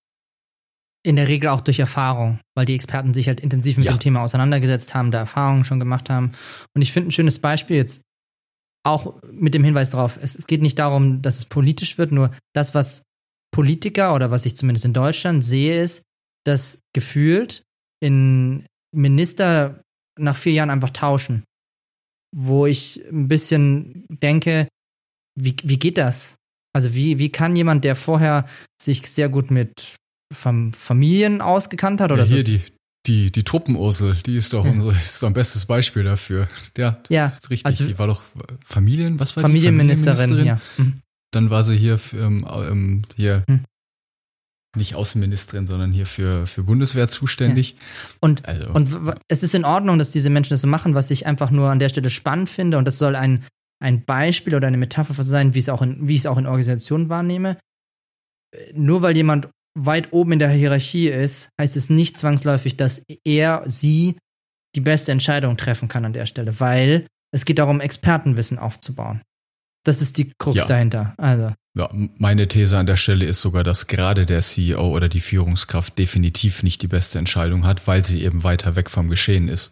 In 1.03 1.15
der 1.15 1.27
Regel 1.27 1.49
auch 1.49 1.61
durch 1.61 1.79
Erfahrung, 1.79 2.39
weil 2.55 2.67
die 2.67 2.75
Experten 2.75 3.15
sich 3.15 3.27
halt 3.27 3.39
intensiv 3.39 3.77
mit 3.77 3.87
ja. 3.87 3.93
dem 3.93 3.99
Thema 3.99 4.21
auseinandergesetzt 4.21 4.93
haben, 4.93 5.09
da 5.09 5.19
Erfahrungen 5.19 5.63
schon 5.63 5.79
gemacht 5.79 6.11
haben. 6.11 6.33
Und 6.75 6.83
ich 6.83 6.91
finde 6.91 7.09
ein 7.09 7.11
schönes 7.11 7.39
Beispiel 7.39 7.77
jetzt, 7.77 8.03
auch 8.85 9.19
mit 9.31 9.55
dem 9.55 9.63
Hinweis 9.63 9.89
darauf, 9.89 10.19
es 10.21 10.45
geht 10.45 10.61
nicht 10.61 10.77
darum, 10.77 11.23
dass 11.23 11.39
es 11.39 11.45
politisch 11.45 11.97
wird, 11.97 12.11
nur 12.11 12.31
das, 12.53 12.75
was 12.75 13.01
Politiker 13.51 14.13
oder 14.13 14.29
was 14.29 14.45
ich 14.45 14.55
zumindest 14.55 14.85
in 14.85 14.93
Deutschland 14.93 15.43
sehe, 15.43 15.81
ist, 15.81 16.03
dass 16.45 16.79
gefühlt 16.93 17.63
in 18.03 18.65
Minister 18.95 19.81
nach 20.19 20.35
vier 20.35 20.53
Jahren 20.53 20.69
einfach 20.69 20.89
tauschen. 20.89 21.43
Wo 22.35 22.65
ich 22.65 23.03
ein 23.11 23.27
bisschen 23.27 24.05
denke, 24.09 24.67
wie, 25.39 25.55
wie 25.63 25.79
geht 25.79 25.97
das? 25.97 26.35
Also 26.73 26.93
wie, 26.93 27.19
wie 27.19 27.29
kann 27.29 27.55
jemand, 27.55 27.85
der 27.85 27.95
vorher 27.95 28.47
sich 28.81 29.09
sehr 29.09 29.29
gut 29.29 29.51
mit 29.51 29.95
Fam 30.33 30.73
Familien 30.73 31.41
ausgekannt 31.41 32.01
hat 32.01 32.11
oder 32.11 32.23
ja, 32.23 32.29
hier 32.29 32.43
so? 32.43 32.51
Die, 32.51 32.61
die, 33.07 33.31
die 33.31 33.43
Truppenursel, 33.43 34.15
die 34.25 34.35
ist 34.35 34.53
doch 34.53 34.65
ja. 34.65 34.71
unser 34.71 34.91
ist 34.91 35.21
doch 35.21 35.27
ein 35.27 35.33
bestes 35.33 35.65
Beispiel 35.65 36.03
dafür. 36.03 36.49
Ja, 36.77 37.01
ja 37.09 37.31
richtig. 37.49 37.65
Also, 37.65 37.85
die 37.85 37.97
war 37.97 38.07
doch 38.07 38.23
Familien, 38.65 39.19
was 39.19 39.35
war 39.35 39.41
Familienministerin, 39.41 40.17
die? 40.17 40.35
Familienministerin, 40.35 40.77
ja. 40.77 40.83
Mhm. 40.83 41.01
Dann 41.31 41.49
war 41.49 41.63
sie 41.63 41.77
hier, 41.77 41.99
ähm, 42.13 42.45
ähm, 42.49 43.01
hier 43.15 43.43
mhm 43.47 43.63
nicht 44.75 44.95
Außenministerin, 44.95 45.67
sondern 45.67 45.91
hier 45.91 46.05
für, 46.05 46.47
für 46.47 46.63
Bundeswehr 46.63 47.07
zuständig. 47.07 47.71
Ja. 47.71 47.77
Und, 48.21 48.47
also. 48.47 48.69
und 48.69 49.15
es 49.27 49.43
ist 49.43 49.55
in 49.55 49.65
Ordnung, 49.65 49.99
dass 49.99 50.11
diese 50.11 50.29
Menschen 50.29 50.51
das 50.51 50.61
so 50.61 50.67
machen, 50.67 50.95
was 50.95 51.11
ich 51.11 51.25
einfach 51.25 51.51
nur 51.51 51.69
an 51.69 51.79
der 51.79 51.89
Stelle 51.89 52.09
spannend 52.09 52.49
finde. 52.49 52.77
Und 52.77 52.85
das 52.85 52.97
soll 52.97 53.15
ein, 53.15 53.45
ein 53.83 54.05
Beispiel 54.05 54.55
oder 54.55 54.67
eine 54.67 54.77
Metapher 54.77 55.23
sein, 55.23 55.53
wie, 55.53 55.59
es 55.59 55.69
auch 55.69 55.81
in, 55.81 56.07
wie 56.07 56.15
ich 56.15 56.21
es 56.21 56.25
auch 56.25 56.37
in 56.37 56.45
Organisationen 56.45 57.09
wahrnehme. 57.09 57.57
Nur 58.73 59.01
weil 59.01 59.15
jemand 59.15 59.49
weit 59.77 60.13
oben 60.13 60.33
in 60.33 60.39
der 60.39 60.49
Hierarchie 60.49 61.09
ist, 61.09 61.49
heißt 61.59 61.75
es 61.75 61.89
nicht 61.89 62.17
zwangsläufig, 62.17 62.77
dass 62.77 63.01
er, 63.25 63.63
sie 63.65 64.17
die 64.75 64.81
beste 64.81 65.11
Entscheidung 65.11 65.57
treffen 65.57 65.87
kann 65.87 66.05
an 66.05 66.13
der 66.13 66.25
Stelle, 66.25 66.59
weil 66.59 67.07
es 67.31 67.45
geht 67.45 67.59
darum, 67.59 67.81
Expertenwissen 67.81 68.57
aufzubauen. 68.57 69.21
Das 69.85 70.01
ist 70.01 70.17
die 70.17 70.31
Krux 70.37 70.57
ja. 70.57 70.65
dahinter. 70.65 71.13
Also. 71.17 71.53
Ja, 71.77 71.89
meine 71.93 72.47
These 72.47 72.77
an 72.77 72.85
der 72.85 72.95
Stelle 72.95 73.25
ist 73.25 73.41
sogar, 73.41 73.63
dass 73.63 73.87
gerade 73.87 74.25
der 74.25 74.41
CEO 74.41 74.95
oder 74.95 75.09
die 75.09 75.19
Führungskraft 75.19 75.99
definitiv 75.99 76.63
nicht 76.63 76.81
die 76.81 76.87
beste 76.87 77.19
Entscheidung 77.19 77.65
hat, 77.65 77.85
weil 77.85 78.05
sie 78.05 78.23
eben 78.23 78.43
weiter 78.43 78.77
weg 78.77 78.89
vom 78.89 79.09
Geschehen 79.09 79.49
ist. 79.49 79.71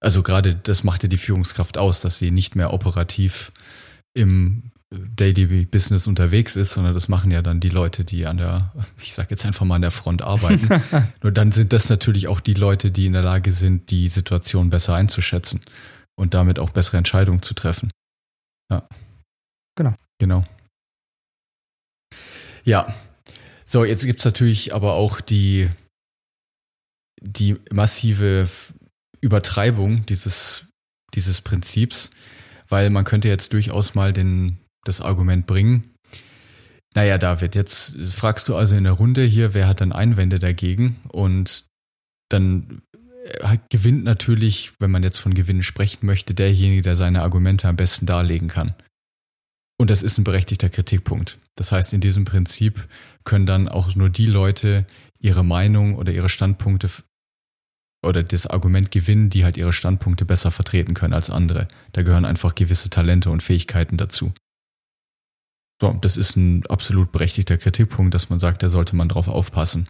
Also 0.00 0.22
gerade 0.22 0.54
das 0.54 0.84
macht 0.84 1.02
ja 1.02 1.10
die 1.10 1.18
Führungskraft 1.18 1.76
aus, 1.76 2.00
dass 2.00 2.18
sie 2.18 2.30
nicht 2.30 2.56
mehr 2.56 2.72
operativ 2.72 3.52
im 4.14 4.72
Daily 4.90 5.64
Business 5.66 6.06
unterwegs 6.06 6.56
ist, 6.56 6.72
sondern 6.72 6.94
das 6.94 7.08
machen 7.08 7.30
ja 7.30 7.42
dann 7.42 7.60
die 7.60 7.68
Leute, 7.68 8.04
die 8.04 8.26
an 8.26 8.38
der, 8.38 8.72
ich 9.02 9.12
sag 9.12 9.30
jetzt 9.30 9.44
einfach 9.44 9.66
mal 9.66 9.76
an 9.76 9.82
der 9.82 9.90
Front 9.90 10.22
arbeiten. 10.22 10.82
Nur 11.22 11.32
dann 11.32 11.52
sind 11.52 11.74
das 11.74 11.90
natürlich 11.90 12.28
auch 12.28 12.40
die 12.40 12.54
Leute, 12.54 12.90
die 12.90 13.04
in 13.04 13.12
der 13.12 13.22
Lage 13.22 13.52
sind, 13.52 13.90
die 13.90 14.08
Situation 14.08 14.70
besser 14.70 14.94
einzuschätzen 14.94 15.60
und 16.14 16.32
damit 16.32 16.58
auch 16.58 16.70
bessere 16.70 16.96
Entscheidungen 16.96 17.42
zu 17.42 17.52
treffen. 17.52 17.90
Ja. 18.70 18.86
Genau. 19.76 19.94
Genau. 20.18 20.44
Ja. 22.64 22.94
So, 23.66 23.84
jetzt 23.84 24.04
gibt 24.04 24.18
es 24.18 24.24
natürlich 24.24 24.74
aber 24.74 24.94
auch 24.94 25.20
die, 25.20 25.68
die 27.20 27.56
massive 27.70 28.48
Übertreibung 29.20 30.04
dieses, 30.06 30.66
dieses 31.14 31.40
Prinzips, 31.40 32.10
weil 32.68 32.90
man 32.90 33.04
könnte 33.04 33.28
jetzt 33.28 33.52
durchaus 33.52 33.94
mal 33.94 34.12
den, 34.12 34.58
das 34.84 35.00
Argument 35.00 35.46
bringen, 35.46 35.92
naja, 36.94 37.18
David, 37.18 37.54
jetzt 37.54 37.96
fragst 38.12 38.48
du 38.48 38.56
also 38.56 38.76
in 38.76 38.84
der 38.84 38.92
Runde 38.92 39.22
hier, 39.22 39.54
wer 39.54 39.66
hat 39.66 39.80
dann 39.80 39.92
Einwände 39.92 40.38
dagegen? 40.38 41.00
Und 41.08 41.64
dann 42.28 42.82
äh, 43.24 43.56
gewinnt 43.70 44.04
natürlich, 44.04 44.72
wenn 44.78 44.90
man 44.90 45.02
jetzt 45.02 45.18
von 45.18 45.32
Gewinnen 45.32 45.62
sprechen 45.62 46.06
möchte, 46.06 46.34
derjenige, 46.34 46.82
der 46.82 46.96
seine 46.96 47.22
Argumente 47.22 47.68
am 47.68 47.76
besten 47.76 48.06
darlegen 48.06 48.48
kann. 48.48 48.74
Und 49.78 49.90
das 49.90 50.02
ist 50.02 50.18
ein 50.18 50.24
berechtigter 50.24 50.68
Kritikpunkt. 50.68 51.38
Das 51.56 51.72
heißt, 51.72 51.92
in 51.92 52.00
diesem 52.00 52.24
Prinzip 52.24 52.88
können 53.24 53.46
dann 53.46 53.68
auch 53.68 53.94
nur 53.94 54.10
die 54.10 54.26
Leute 54.26 54.86
ihre 55.18 55.44
Meinung 55.44 55.96
oder 55.96 56.12
ihre 56.12 56.28
Standpunkte 56.28 56.88
oder 58.04 58.22
das 58.22 58.46
Argument 58.46 58.90
gewinnen, 58.90 59.30
die 59.30 59.44
halt 59.44 59.56
ihre 59.56 59.72
Standpunkte 59.72 60.24
besser 60.24 60.50
vertreten 60.50 60.94
können 60.94 61.14
als 61.14 61.30
andere. 61.30 61.68
Da 61.92 62.02
gehören 62.02 62.24
einfach 62.24 62.54
gewisse 62.54 62.90
Talente 62.90 63.30
und 63.30 63.42
Fähigkeiten 63.42 63.96
dazu. 63.96 64.32
So, 65.80 65.92
das 66.00 66.16
ist 66.16 66.36
ein 66.36 66.66
absolut 66.66 67.12
berechtigter 67.12 67.58
Kritikpunkt, 67.58 68.14
dass 68.14 68.30
man 68.30 68.38
sagt, 68.38 68.62
da 68.62 68.68
sollte 68.68 68.94
man 68.96 69.08
drauf 69.08 69.28
aufpassen. 69.28 69.88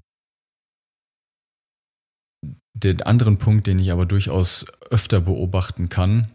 Den 2.74 3.02
anderen 3.02 3.38
Punkt, 3.38 3.66
den 3.66 3.78
ich 3.78 3.92
aber 3.92 4.06
durchaus 4.06 4.66
öfter 4.90 5.20
beobachten 5.20 5.88
kann, 5.88 6.32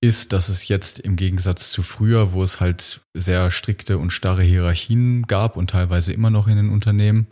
ist, 0.00 0.32
dass 0.32 0.48
es 0.48 0.68
jetzt 0.68 1.00
im 1.00 1.16
Gegensatz 1.16 1.72
zu 1.72 1.82
früher, 1.82 2.32
wo 2.32 2.42
es 2.42 2.60
halt 2.60 3.00
sehr 3.14 3.50
strikte 3.50 3.98
und 3.98 4.12
starre 4.12 4.42
Hierarchien 4.42 5.22
gab 5.22 5.56
und 5.56 5.70
teilweise 5.70 6.12
immer 6.12 6.30
noch 6.30 6.46
in 6.46 6.56
den 6.56 6.70
Unternehmen, 6.70 7.26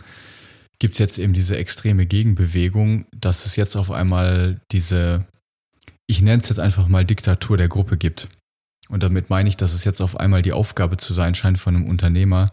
gibt 0.79 0.95
es 0.95 0.99
jetzt 0.99 1.19
eben 1.19 1.33
diese 1.33 1.57
extreme 1.57 2.07
Gegenbewegung, 2.07 3.07
dass 3.15 3.47
es 3.47 3.57
jetzt 3.57 3.77
auf 3.77 3.91
einmal 3.91 4.61
diese, 4.73 5.25
ich 6.07 6.21
nenne 6.23 6.43
es 6.43 6.49
jetzt 6.49 6.59
einfach 6.59 6.89
mal 6.89 7.05
Diktatur 7.05 7.57
der 7.57 7.69
Gruppe 7.69 7.97
gibt. 7.97 8.29
Und 8.89 9.03
damit 9.03 9.31
meine 9.31 9.49
ich, 9.49 9.57
dass 9.57 9.73
es 9.73 9.85
jetzt 9.85 10.01
auf 10.01 10.19
einmal 10.19 10.43
die 10.43 10.53
Aufgabe 10.53 10.97
zu 10.97 11.13
sein 11.15 11.35
scheint 11.35 11.59
von 11.59 11.77
einem 11.77 11.89
Unternehmer, 11.89 12.51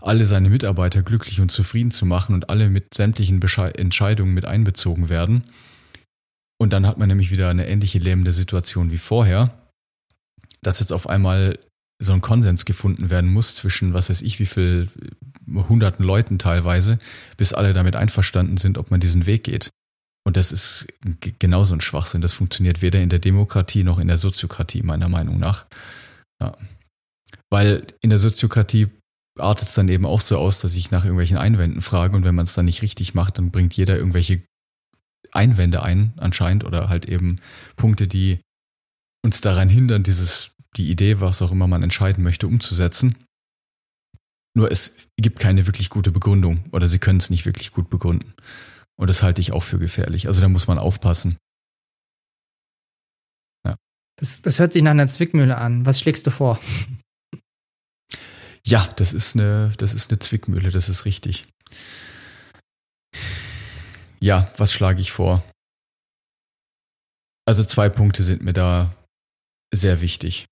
alle 0.00 0.24
seine 0.26 0.48
Mitarbeiter 0.48 1.02
glücklich 1.02 1.40
und 1.40 1.50
zufrieden 1.50 1.90
zu 1.90 2.06
machen 2.06 2.34
und 2.34 2.48
alle 2.50 2.70
mit 2.70 2.94
sämtlichen 2.94 3.40
Besche 3.40 3.74
Entscheidungen 3.74 4.32
mit 4.32 4.44
einbezogen 4.44 5.08
werden 5.08 5.44
und 6.60 6.74
dann 6.74 6.86
hat 6.86 6.98
man 6.98 7.08
nämlich 7.08 7.30
wieder 7.30 7.48
eine 7.48 7.66
ähnliche 7.66 7.98
lähmende 7.98 8.32
Situation 8.32 8.92
wie 8.92 8.98
vorher, 8.98 9.58
dass 10.60 10.80
jetzt 10.80 10.92
auf 10.92 11.08
einmal 11.08 11.58
so 11.98 12.12
ein 12.12 12.20
Konsens 12.20 12.66
gefunden 12.66 13.08
werden 13.08 13.32
muss 13.32 13.56
zwischen, 13.56 13.94
was 13.94 14.10
weiß 14.10 14.20
ich, 14.20 14.38
wie 14.40 14.46
viel 14.46 14.88
hunderten 15.46 16.04
Leuten 16.04 16.38
teilweise, 16.38 16.98
bis 17.38 17.54
alle 17.54 17.72
damit 17.72 17.96
einverstanden 17.96 18.58
sind, 18.58 18.76
ob 18.76 18.90
man 18.90 19.00
diesen 19.00 19.24
Weg 19.24 19.44
geht. 19.44 19.70
Und 20.26 20.36
das 20.36 20.52
ist 20.52 20.86
genauso 21.38 21.74
ein 21.74 21.80
Schwachsinn. 21.80 22.20
Das 22.20 22.34
funktioniert 22.34 22.82
weder 22.82 23.00
in 23.00 23.08
der 23.08 23.20
Demokratie 23.20 23.82
noch 23.82 23.98
in 23.98 24.08
der 24.08 24.18
Soziokratie, 24.18 24.82
meiner 24.82 25.08
Meinung 25.08 25.38
nach. 25.38 25.66
Ja. 26.42 26.56
Weil 27.48 27.86
in 28.02 28.10
der 28.10 28.18
Soziokratie 28.18 28.88
artet 29.38 29.68
es 29.68 29.74
dann 29.74 29.88
eben 29.88 30.04
auch 30.04 30.20
so 30.20 30.36
aus, 30.36 30.60
dass 30.60 30.76
ich 30.76 30.90
nach 30.90 31.04
irgendwelchen 31.04 31.38
Einwänden 31.38 31.80
frage 31.80 32.16
und 32.16 32.24
wenn 32.24 32.34
man 32.34 32.44
es 32.44 32.52
dann 32.52 32.66
nicht 32.66 32.82
richtig 32.82 33.14
macht, 33.14 33.38
dann 33.38 33.50
bringt 33.50 33.74
jeder 33.74 33.96
irgendwelche 33.96 34.42
Einwände 35.32 35.82
ein, 35.82 36.12
anscheinend, 36.16 36.64
oder 36.64 36.88
halt 36.88 37.06
eben 37.06 37.40
Punkte, 37.76 38.08
die 38.08 38.40
uns 39.22 39.40
daran 39.40 39.68
hindern, 39.68 40.02
dieses, 40.02 40.52
die 40.76 40.90
Idee, 40.90 41.20
was 41.20 41.42
auch 41.42 41.52
immer 41.52 41.66
man 41.66 41.82
entscheiden 41.82 42.24
möchte, 42.24 42.46
umzusetzen. 42.46 43.16
Nur 44.54 44.70
es 44.70 45.08
gibt 45.16 45.38
keine 45.38 45.66
wirklich 45.66 45.90
gute 45.90 46.10
Begründung 46.10 46.64
oder 46.72 46.88
sie 46.88 46.98
können 46.98 47.18
es 47.18 47.30
nicht 47.30 47.46
wirklich 47.46 47.72
gut 47.72 47.88
begründen. 47.88 48.34
Und 48.96 49.08
das 49.08 49.22
halte 49.22 49.40
ich 49.40 49.52
auch 49.52 49.62
für 49.62 49.78
gefährlich. 49.78 50.26
Also 50.26 50.40
da 50.40 50.48
muss 50.48 50.66
man 50.66 50.78
aufpassen. 50.78 51.36
Ja. 53.64 53.76
Das, 54.18 54.42
das 54.42 54.58
hört 54.58 54.72
sich 54.72 54.82
nach 54.82 54.90
einer 54.90 55.06
Zwickmühle 55.06 55.56
an. 55.56 55.86
Was 55.86 56.00
schlägst 56.00 56.26
du 56.26 56.30
vor? 56.30 56.58
Ja, 58.66 58.86
das 58.96 59.12
ist 59.12 59.36
eine, 59.36 59.72
das 59.78 59.94
ist 59.94 60.10
eine 60.10 60.18
Zwickmühle, 60.18 60.70
das 60.70 60.88
ist 60.88 61.04
richtig. 61.04 61.46
Ja, 64.22 64.52
was 64.56 64.72
schlage 64.72 65.00
ich 65.00 65.12
vor? 65.12 65.42
Also 67.46 67.64
zwei 67.64 67.88
Punkte 67.88 68.22
sind 68.22 68.42
mir 68.42 68.52
da 68.52 68.94
sehr 69.72 70.00
wichtig. 70.00 70.46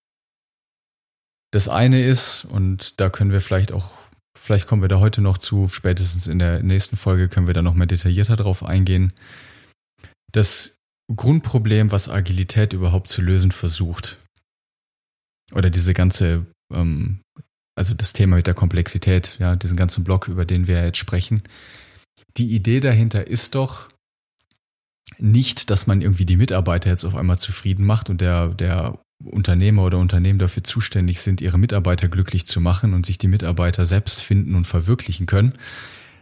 Das 1.53 1.69
eine 1.69 2.03
ist, 2.03 2.45
und 2.45 3.01
da 3.01 3.11
können 3.11 3.31
wir 3.31 3.41
vielleicht 3.41 3.73
auch, 3.73 3.91
vielleicht 4.37 4.67
kommen 4.67 4.83
wir 4.83 4.89
da 4.89 5.01
heute 5.01 5.21
noch 5.21 5.39
zu, 5.39 5.69
spätestens 5.69 6.27
in 6.27 6.39
der 6.39 6.63
nächsten 6.63 6.97
Folge 6.97 7.29
können 7.29 7.47
wir 7.47 7.55
da 7.55 7.63
noch 7.63 7.75
mal 7.75 7.87
detaillierter 7.87 8.37
drauf 8.37 8.65
eingehen. 8.65 9.13
Das 10.33 10.77
Grundproblem, 11.15 11.91
was 11.91 12.09
Agilität 12.09 12.73
überhaupt 12.73 13.09
zu 13.09 13.23
lösen 13.23 13.51
versucht, 13.51 14.19
oder 15.53 15.71
diese 15.71 15.95
ganze, 15.95 16.47
ähm, 16.73 17.21
also 17.75 17.95
das 17.95 18.13
Thema 18.13 18.37
mit 18.37 18.47
der 18.47 18.55
Komplexität, 18.55 19.39
ja, 19.39 19.57
diesen 19.57 19.77
ganzen 19.77 20.05
Block, 20.05 20.29
über 20.29 20.45
den 20.45 20.67
wir 20.67 20.85
jetzt 20.85 20.99
sprechen, 20.99 21.43
die 22.39 22.55
Idee 22.55 22.81
dahinter 22.81 23.27
ist 23.27 23.55
doch 23.55 23.89
nicht, 25.19 25.71
dass 25.71 25.87
man 25.87 26.01
irgendwie 26.01 26.27
die 26.27 26.37
Mitarbeiter 26.37 26.91
jetzt 26.91 27.05
auf 27.05 27.15
einmal 27.15 27.39
zufrieden 27.39 27.85
macht 27.85 28.11
und 28.11 28.21
der, 28.21 28.49
der 28.49 28.99
Unternehmer 29.25 29.85
oder 29.85 29.99
Unternehmen 29.99 30.39
dafür 30.39 30.63
zuständig 30.63 31.21
sind, 31.21 31.41
ihre 31.41 31.59
Mitarbeiter 31.59 32.09
glücklich 32.09 32.47
zu 32.47 32.61
machen 32.61 32.95
und 32.95 33.07
sich 33.07 33.19
die 33.19 33.29
Mitarbeiter 33.29 33.85
selbst 33.87 34.23
finden 34.23 34.55
und 34.55 34.67
verwirklichen 34.67 35.27
können, 35.27 35.55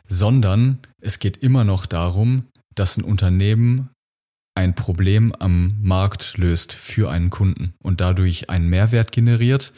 sondern 0.09 0.79
es 1.01 1.19
geht 1.19 1.37
immer 1.39 1.65
noch 1.65 1.85
darum, 1.85 2.45
dass 2.75 2.97
ein 2.97 3.05
Unternehmen 3.05 3.91
ein 4.55 4.75
Problem 4.75 5.35
am 5.35 5.73
Markt 5.83 6.39
löst 6.39 6.73
für 6.73 7.11
einen 7.11 7.29
Kunden 7.29 7.75
und 7.83 8.01
dadurch 8.01 8.49
einen 8.49 8.69
Mehrwert 8.69 9.13
generiert, 9.13 9.75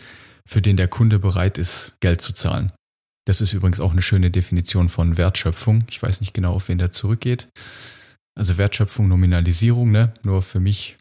für 0.47 0.63
den 0.63 0.77
der 0.77 0.89
Kunde 0.89 1.19
bereit 1.19 1.59
ist, 1.59 1.97
Geld 2.01 2.21
zu 2.21 2.33
zahlen. 2.33 2.71
Das 3.29 3.43
ist 3.43 3.53
übrigens 3.53 3.79
auch 3.79 3.93
eine 3.93 4.01
schöne 4.01 4.31
Definition 4.31 4.89
von 4.89 5.19
Wertschöpfung. 5.19 5.85
Ich 5.91 6.03
weiß 6.03 6.23
nicht 6.23 6.33
genau, 6.33 6.55
auf 6.55 6.69
wen 6.69 6.79
der 6.79 6.91
zurückgeht. 6.91 7.49
Also 8.35 8.57
Wertschöpfung, 8.57 9.07
Nominalisierung, 9.07 9.91
ne? 9.91 10.15
Nur 10.23 10.41
für 10.41 10.61
mich 10.61 10.97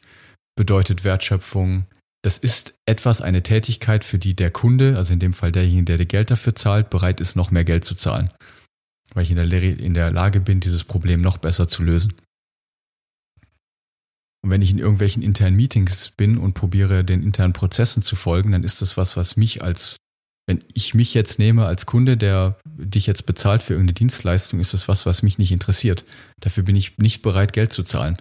bedeutet 0.58 1.06
Wertschöpfung, 1.06 1.86
das 2.24 2.38
ist 2.38 2.74
etwas, 2.86 3.22
eine 3.22 3.44
Tätigkeit, 3.44 4.04
für 4.04 4.20
die 4.20 4.36
der 4.36 4.52
Kunde, 4.52 4.98
also 4.98 5.14
in 5.14 5.20
dem 5.20 5.32
Fall 5.32 5.54
derjenige, 5.54 5.96
der 5.96 6.06
Geld 6.06 6.30
dafür 6.30 6.54
zahlt, 6.54 6.90
bereit 6.90 7.22
ist, 7.22 7.38
noch 7.38 7.50
mehr 7.50 7.64
Geld 7.64 7.86
zu 7.86 7.96
zahlen. 7.96 8.30
Weil 9.14 9.24
ich 9.24 9.32
in 9.32 9.38
der, 9.38 9.64
in 9.64 9.94
der 9.94 10.12
Lage 10.12 10.42
bin, 10.42 10.60
dieses 10.60 10.84
Problem 10.84 11.22
noch 11.22 11.38
besser 11.38 11.70
zu 11.70 11.82
lösen. 11.82 12.14
Und 14.44 14.50
wenn 14.50 14.62
ich 14.62 14.72
in 14.72 14.80
irgendwelchen 14.80 15.24
internen 15.24 15.56
Meetings 15.56 16.10
bin 16.10 16.38
und 16.38 16.56
probiere, 16.56 17.06
den 17.06 17.24
internen 17.24 17.54
Prozessen 17.54 18.04
zu 18.04 18.18
folgen, 18.18 18.52
dann 18.52 18.66
ist 18.66 18.82
das 18.82 18.98
was, 18.98 19.16
was 19.16 19.38
mich 19.38 19.64
als, 19.64 19.96
wenn 20.48 20.64
ich 20.74 20.94
mich 20.94 21.14
jetzt 21.14 21.40
nehme 21.40 21.66
als 21.66 21.86
Kunde, 21.86 22.16
der 22.16 22.58
dich 22.66 23.06
jetzt 23.06 23.26
bezahlt 23.26 23.62
für 23.62 23.74
irgendeine 23.74 23.96
Dienstleistung, 23.96 24.62
ist 24.62 24.74
das 24.74 24.88
was, 24.88 25.06
was 25.06 25.22
mich 25.22 25.38
nicht 25.38 25.52
interessiert. 25.52 26.06
Dafür 26.40 26.64
bin 26.64 26.76
ich 26.76 26.98
nicht 26.98 27.22
bereit, 27.22 27.52
Geld 27.52 27.74
zu 27.74 27.84
zahlen. 27.84 28.18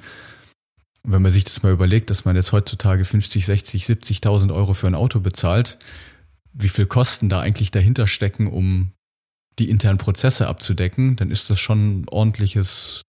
Und 1.05 1.13
wenn 1.13 1.23
man 1.23 1.31
sich 1.31 1.45
das 1.45 1.63
mal 1.63 1.73
überlegt, 1.73 2.11
dass 2.11 2.25
man 2.25 2.35
jetzt 2.35 2.51
heutzutage 2.51 3.05
50, 3.05 3.47
60, 3.47 3.85
70.000 3.85 4.53
Euro 4.53 4.75
für 4.75 4.89
ein 4.89 4.97
Auto 4.97 5.21
bezahlt, 5.21 5.79
wie 6.53 6.69
viel 6.69 6.87
Kosten 6.87 7.29
da 7.29 7.41
eigentlich 7.41 7.71
dahinter 7.71 8.09
stecken, 8.09 8.49
um 8.49 8.91
die 9.61 9.71
internen 9.71 9.99
Prozesse 9.99 10.49
abzudecken, 10.49 11.15
dann 11.15 11.31
ist 11.31 11.49
das 11.49 11.61
schon 11.61 12.01
ein 12.01 12.09
ordentliches, 12.09 13.03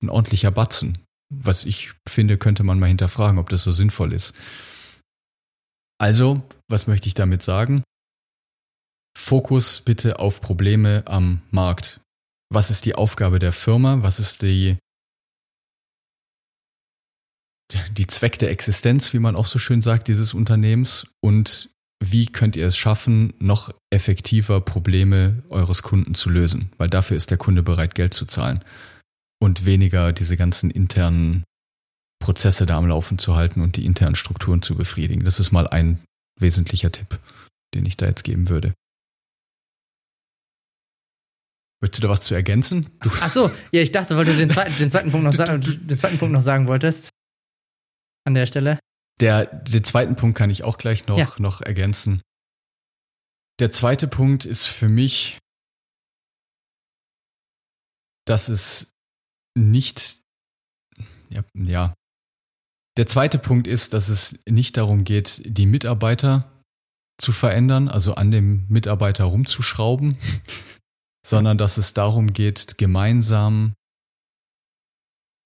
ein 0.00 0.10
ordentlicher 0.10 0.52
Batzen. 0.52 0.98
Was 1.28 1.64
ich 1.64 1.92
finde, 2.08 2.38
könnte 2.38 2.62
man 2.62 2.78
mal 2.78 2.86
hinterfragen, 2.86 3.38
ob 3.38 3.48
das 3.48 3.64
so 3.64 3.72
sinnvoll 3.72 4.12
ist. 4.12 4.32
Also, 5.98 6.42
was 6.68 6.86
möchte 6.86 7.08
ich 7.08 7.14
damit 7.14 7.42
sagen? 7.42 7.82
Fokus 9.18 9.80
bitte 9.80 10.20
auf 10.20 10.40
Probleme 10.40 11.02
am 11.06 11.42
Markt. 11.50 12.00
Was 12.50 12.70
ist 12.70 12.86
die 12.86 12.94
Aufgabe 12.94 13.38
der 13.38 13.52
Firma? 13.52 14.02
Was 14.02 14.20
ist 14.20 14.42
die 14.42 14.78
die 17.90 18.06
Zweck 18.06 18.38
der 18.38 18.50
Existenz, 18.50 19.12
wie 19.12 19.18
man 19.18 19.36
auch 19.36 19.44
so 19.44 19.58
schön 19.58 19.82
sagt, 19.82 20.08
dieses 20.08 20.32
Unternehmens 20.32 21.06
und 21.20 21.68
wie 22.02 22.26
könnt 22.26 22.56
ihr 22.56 22.66
es 22.66 22.76
schaffen, 22.76 23.34
noch 23.38 23.74
effektiver 23.90 24.62
Probleme 24.62 25.42
eures 25.50 25.82
Kunden 25.82 26.14
zu 26.14 26.30
lösen? 26.30 26.70
Weil 26.78 26.88
dafür 26.88 27.16
ist 27.16 27.30
der 27.30 27.38
Kunde 27.38 27.62
bereit, 27.62 27.94
Geld 27.94 28.14
zu 28.14 28.24
zahlen 28.24 28.64
und 29.42 29.66
weniger 29.66 30.12
diese 30.12 30.36
ganzen 30.36 30.70
internen 30.70 31.44
Prozesse 32.20 32.66
da 32.66 32.78
am 32.78 32.86
Laufen 32.86 33.18
zu 33.18 33.34
halten 33.34 33.60
und 33.60 33.76
die 33.76 33.84
internen 33.84 34.14
Strukturen 34.14 34.62
zu 34.62 34.76
befriedigen. 34.76 35.24
Das 35.24 35.40
ist 35.40 35.52
mal 35.52 35.66
ein 35.66 35.98
wesentlicher 36.40 36.92
Tipp, 36.92 37.18
den 37.74 37.84
ich 37.84 37.96
da 37.96 38.06
jetzt 38.06 38.22
geben 38.22 38.48
würde. 38.48 38.72
Möchtest 41.80 42.02
du 42.02 42.06
da 42.06 42.12
was 42.12 42.22
zu 42.22 42.34
ergänzen? 42.34 42.90
Du 43.00 43.10
Ach 43.20 43.30
so, 43.30 43.50
ja, 43.70 43.80
ich 43.82 43.92
dachte, 43.92 44.16
weil 44.16 44.24
du 44.24 44.36
den 44.36 44.50
zweiten, 44.50 44.76
den 44.76 44.90
zweiten, 44.90 45.10
Punkt, 45.10 45.24
noch 45.24 45.34
den 45.34 45.98
zweiten 45.98 46.18
Punkt 46.18 46.32
noch 46.32 46.40
sagen 46.40 46.66
wolltest 46.66 47.10
an 48.24 48.34
der 48.34 48.46
Stelle? 48.46 48.78
Der, 49.20 49.46
den 49.46 49.84
zweiten 49.84 50.16
Punkt 50.16 50.36
kann 50.36 50.50
ich 50.50 50.64
auch 50.64 50.78
gleich 50.78 51.06
noch, 51.06 51.18
ja. 51.18 51.32
noch 51.38 51.60
ergänzen. 51.60 52.22
Der 53.58 53.72
zweite 53.72 54.06
Punkt 54.06 54.44
ist 54.44 54.66
für 54.66 54.88
mich, 54.88 55.38
dass 58.24 58.48
es 58.48 58.92
nicht, 59.56 60.22
ja, 61.30 61.42
ja, 61.54 61.94
der 62.96 63.06
zweite 63.06 63.38
Punkt 63.38 63.66
ist, 63.66 63.92
dass 63.92 64.08
es 64.08 64.40
nicht 64.48 64.76
darum 64.76 65.04
geht, 65.04 65.42
die 65.44 65.66
Mitarbeiter 65.66 66.50
zu 67.20 67.32
verändern, 67.32 67.88
also 67.88 68.14
an 68.14 68.30
dem 68.30 68.66
Mitarbeiter 68.68 69.24
rumzuschrauben, 69.24 70.18
sondern 71.28 71.58
dass 71.58 71.76
es 71.76 71.92
darum 71.92 72.32
geht, 72.32 72.78
gemeinsam 72.78 73.74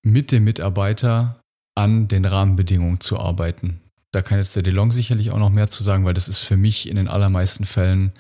mit 0.05 0.31
dem 0.31 0.45
Mitarbeiter 0.45 1.41
an 1.75 2.07
den 2.07 2.25
Rahmenbedingungen 2.25 3.01
zu 3.01 3.19
arbeiten. 3.19 3.81
Da 4.13 4.23
kann 4.23 4.39
jetzt 4.39 4.55
der 4.55 4.63
DeLong 4.63 4.93
sicherlich 4.93 5.33
auch 5.33 5.39
noch 5.39 5.51
mehr 5.51 5.69
zu 5.69 5.83
sagen, 5.83 6.05
weil 6.05 6.15
das 6.15 6.29
ist 6.29 6.39
für 6.39 6.57
mich 6.57 6.89
in 6.89 6.97
den 6.97 7.09
allermeisten 7.09 7.65
Fällen 7.65 8.13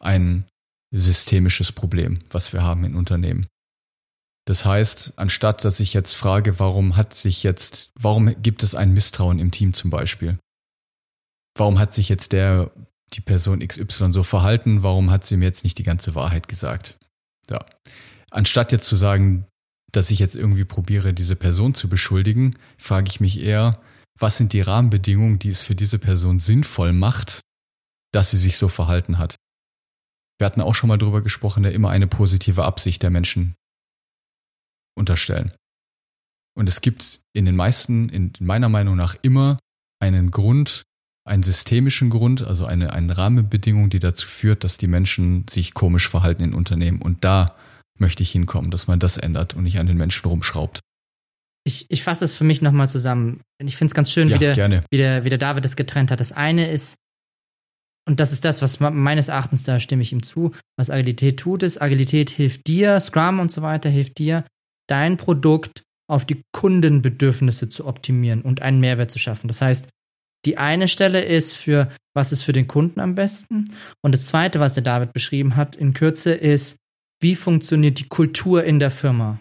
ein 0.00 0.46
systemisches 0.92 1.70
Problem, 1.70 2.18
was 2.30 2.52
wir 2.52 2.62
haben 2.62 2.82
in 2.82 2.96
Unternehmen. 2.96 3.46
Das 4.46 4.64
heißt, 4.64 5.14
anstatt 5.16 5.64
dass 5.64 5.78
ich 5.78 5.94
jetzt 5.94 6.14
frage, 6.14 6.58
warum 6.58 6.96
hat 6.96 7.14
sich 7.14 7.44
jetzt, 7.44 7.92
warum 7.94 8.34
gibt 8.42 8.64
es 8.64 8.74
ein 8.74 8.92
Misstrauen 8.92 9.38
im 9.38 9.52
Team 9.52 9.72
zum 9.72 9.90
Beispiel? 9.90 10.38
Warum 11.56 11.78
hat 11.78 11.92
sich 11.92 12.08
jetzt 12.08 12.32
der, 12.32 12.72
die 13.12 13.20
Person 13.20 13.60
XY 13.60 14.10
so 14.10 14.24
verhalten? 14.24 14.82
Warum 14.82 15.12
hat 15.12 15.24
sie 15.24 15.36
mir 15.36 15.44
jetzt 15.44 15.62
nicht 15.62 15.78
die 15.78 15.84
ganze 15.84 16.16
Wahrheit 16.16 16.48
gesagt? 16.48 16.98
Ja. 17.50 17.64
Anstatt 18.30 18.72
jetzt 18.72 18.86
zu 18.86 18.96
sagen, 18.96 19.46
dass 19.92 20.10
ich 20.10 20.18
jetzt 20.18 20.34
irgendwie 20.34 20.64
probiere, 20.64 21.14
diese 21.14 21.36
Person 21.36 21.74
zu 21.74 21.88
beschuldigen, 21.88 22.56
frage 22.78 23.08
ich 23.08 23.20
mich 23.20 23.40
eher, 23.40 23.80
was 24.18 24.36
sind 24.36 24.52
die 24.52 24.60
Rahmenbedingungen, 24.60 25.38
die 25.38 25.48
es 25.48 25.60
für 25.60 25.74
diese 25.74 25.98
Person 25.98 26.38
sinnvoll 26.38 26.92
macht, 26.92 27.40
dass 28.12 28.30
sie 28.30 28.38
sich 28.38 28.56
so 28.56 28.68
verhalten 28.68 29.18
hat. 29.18 29.36
Wir 30.38 30.46
hatten 30.46 30.60
auch 30.60 30.74
schon 30.74 30.88
mal 30.88 30.98
drüber 30.98 31.22
gesprochen, 31.22 31.62
da 31.62 31.68
immer 31.68 31.90
eine 31.90 32.06
positive 32.06 32.64
Absicht 32.64 33.02
der 33.02 33.10
Menschen 33.10 33.54
unterstellen. 34.96 35.52
Und 36.56 36.68
es 36.68 36.80
gibt 36.80 37.20
in 37.32 37.44
den 37.44 37.56
meisten, 37.56 38.08
in 38.08 38.32
meiner 38.40 38.68
Meinung 38.68 38.96
nach 38.96 39.16
immer 39.22 39.58
einen 40.00 40.30
Grund, 40.30 40.84
einen 41.24 41.42
systemischen 41.42 42.10
Grund, 42.10 42.42
also 42.42 42.66
eine, 42.66 42.92
eine 42.92 43.16
Rahmenbedingung, 43.16 43.88
die 43.88 43.98
dazu 43.98 44.28
führt, 44.28 44.62
dass 44.62 44.76
die 44.76 44.86
Menschen 44.86 45.46
sich 45.48 45.74
komisch 45.74 46.08
verhalten 46.08 46.42
in 46.42 46.54
Unternehmen. 46.54 47.00
Und 47.00 47.24
da 47.24 47.56
möchte 47.98 48.22
ich 48.22 48.30
hinkommen, 48.30 48.70
dass 48.70 48.86
man 48.86 48.98
das 48.98 49.16
ändert 49.16 49.54
und 49.54 49.64
nicht 49.64 49.78
an 49.78 49.86
den 49.86 49.96
Menschen 49.96 50.28
rumschraubt. 50.28 50.80
Ich, 51.66 51.86
ich 51.88 52.02
fasse 52.02 52.26
es 52.26 52.34
für 52.34 52.44
mich 52.44 52.60
nochmal 52.60 52.90
zusammen. 52.90 53.40
Ich 53.62 53.76
finde 53.76 53.92
es 53.92 53.94
ganz 53.94 54.12
schön, 54.12 54.28
ja, 54.28 54.36
wie, 54.36 54.40
der, 54.40 54.84
wie, 54.90 54.96
der, 54.98 55.24
wie 55.24 55.30
der 55.30 55.38
David 55.38 55.64
das 55.64 55.76
getrennt 55.76 56.10
hat. 56.10 56.20
Das 56.20 56.32
eine 56.32 56.70
ist, 56.70 56.94
und 58.06 58.20
das 58.20 58.32
ist 58.32 58.44
das, 58.44 58.60
was 58.60 58.80
meines 58.80 59.28
Erachtens, 59.28 59.62
da 59.62 59.80
stimme 59.80 60.02
ich 60.02 60.12
ihm 60.12 60.22
zu, 60.22 60.52
was 60.76 60.90
Agilität 60.90 61.40
tut, 61.40 61.62
ist, 61.62 61.80
Agilität 61.80 62.28
hilft 62.28 62.66
dir, 62.66 63.00
Scrum 63.00 63.40
und 63.40 63.50
so 63.50 63.62
weiter 63.62 63.88
hilft 63.88 64.18
dir, 64.18 64.44
dein 64.88 65.16
Produkt 65.16 65.84
auf 66.06 66.26
die 66.26 66.42
Kundenbedürfnisse 66.52 67.70
zu 67.70 67.86
optimieren 67.86 68.42
und 68.42 68.60
einen 68.60 68.80
Mehrwert 68.80 69.10
zu 69.10 69.18
schaffen. 69.18 69.48
Das 69.48 69.62
heißt, 69.62 69.88
die 70.44 70.58
eine 70.58 70.88
Stelle 70.88 71.24
ist 71.24 71.54
für, 71.54 71.90
was 72.14 72.32
ist 72.32 72.42
für 72.42 72.52
den 72.52 72.68
Kunden 72.68 73.00
am 73.00 73.14
besten? 73.14 73.64
Und 74.02 74.12
das 74.12 74.26
zweite, 74.26 74.60
was 74.60 74.74
der 74.74 74.82
David 74.82 75.12
beschrieben 75.12 75.56
hat, 75.56 75.76
in 75.76 75.94
Kürze, 75.94 76.32
ist, 76.32 76.76
wie 77.20 77.34
funktioniert 77.34 77.98
die 77.98 78.08
Kultur 78.08 78.64
in 78.64 78.78
der 78.78 78.90
Firma. 78.90 79.40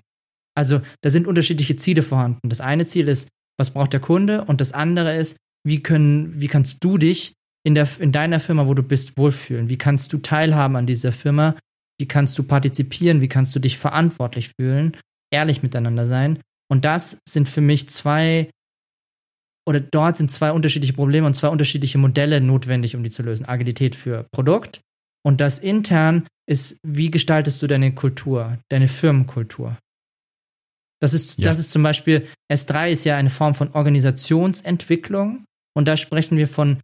Also 0.56 0.82
da 1.02 1.10
sind 1.10 1.28
unterschiedliche 1.28 1.76
Ziele 1.76 2.04
vorhanden. 2.04 2.50
Das 2.50 2.62
eine 2.62 2.86
Ziel 2.86 3.08
ist, 3.08 3.28
was 3.58 3.72
braucht 3.72 3.94
der 3.94 4.00
Kunde? 4.00 4.46
Und 4.46 4.62
das 4.62 4.72
andere 4.72 5.16
ist, 5.16 5.36
wie, 5.66 5.82
können, 5.82 6.40
wie 6.40 6.48
kannst 6.48 6.84
du 6.84 6.98
dich 6.98 7.34
in, 7.66 7.76
der, 7.76 7.88
in 8.00 8.12
deiner 8.12 8.40
Firma, 8.40 8.68
wo 8.68 8.74
du 8.74 8.84
bist, 8.84 9.18
wohlfühlen? 9.18 9.70
Wie 9.70 9.78
kannst 9.78 10.14
du 10.14 10.18
teilhaben 10.18 10.76
an 10.76 10.86
dieser 10.86 11.12
Firma? 11.12 11.56
Wie 12.00 12.08
kannst 12.08 12.38
du 12.38 12.44
partizipieren? 12.44 13.22
Wie 13.22 13.30
kannst 13.30 13.56
du 13.56 13.60
dich 13.60 13.78
verantwortlich 13.78 14.52
fühlen? 14.60 14.98
Ehrlich 15.32 15.64
miteinander 15.64 16.06
sein. 16.06 16.40
Und 16.70 16.86
das 16.86 17.18
sind 17.28 17.48
für 17.48 17.62
mich 17.62 17.90
zwei, 17.90 18.50
oder 19.68 19.80
dort 19.80 20.18
sind 20.18 20.32
zwei 20.32 20.52
unterschiedliche 20.52 20.94
Probleme 20.94 21.26
und 21.26 21.36
zwei 21.36 21.50
unterschiedliche 21.50 21.98
Modelle 21.98 22.42
notwendig, 22.42 22.96
um 22.96 23.04
die 23.04 23.10
zu 23.10 23.24
lösen. 23.24 23.46
Agilität 23.46 23.96
für 23.96 24.26
Produkt 24.32 24.82
und 25.26 25.40
das 25.42 25.60
intern 25.60 26.28
ist, 26.50 26.78
wie 26.86 27.10
gestaltest 27.10 27.62
du 27.62 27.68
deine 27.68 27.96
Kultur, 27.96 28.58
deine 28.70 28.88
Firmenkultur? 28.88 29.78
Das 31.02 31.14
ist, 31.14 31.40
ja. 31.40 31.46
das 31.46 31.60
ist 31.60 31.72
zum 31.72 31.84
Beispiel, 31.84 32.28
S3 32.52 32.92
ist 32.92 33.04
ja 33.04 33.18
eine 33.18 33.30
Form 33.30 33.56
von 33.56 33.72
Organisationsentwicklung 33.72 35.44
und 35.76 35.88
da 35.88 35.98
sprechen 35.98 36.38
wir 36.38 36.48
von 36.48 36.82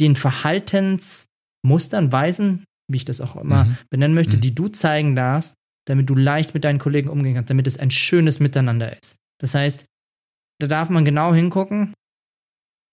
den 0.00 0.16
Verhaltensmustern, 0.16 2.12
Weisen, 2.12 2.64
wie 2.90 2.96
ich 2.96 3.04
das 3.04 3.20
auch 3.20 3.36
immer 3.36 3.64
mhm. 3.64 3.78
benennen 3.90 4.14
möchte, 4.14 4.36
mhm. 4.36 4.40
die 4.40 4.54
du 4.54 4.68
zeigen 4.68 5.14
darfst, 5.14 5.54
damit 5.86 6.08
du 6.08 6.14
leicht 6.14 6.54
mit 6.54 6.64
deinen 6.64 6.78
Kollegen 6.78 7.08
umgehen 7.08 7.34
kannst, 7.34 7.50
damit 7.50 7.66
es 7.66 7.78
ein 7.78 7.90
schönes 7.90 8.40
Miteinander 8.40 8.92
ist. 8.92 9.16
Das 9.40 9.54
heißt, 9.54 9.84
da 10.58 10.66
darf 10.66 10.90
man 10.90 11.04
genau 11.04 11.34
hingucken, 11.34 11.94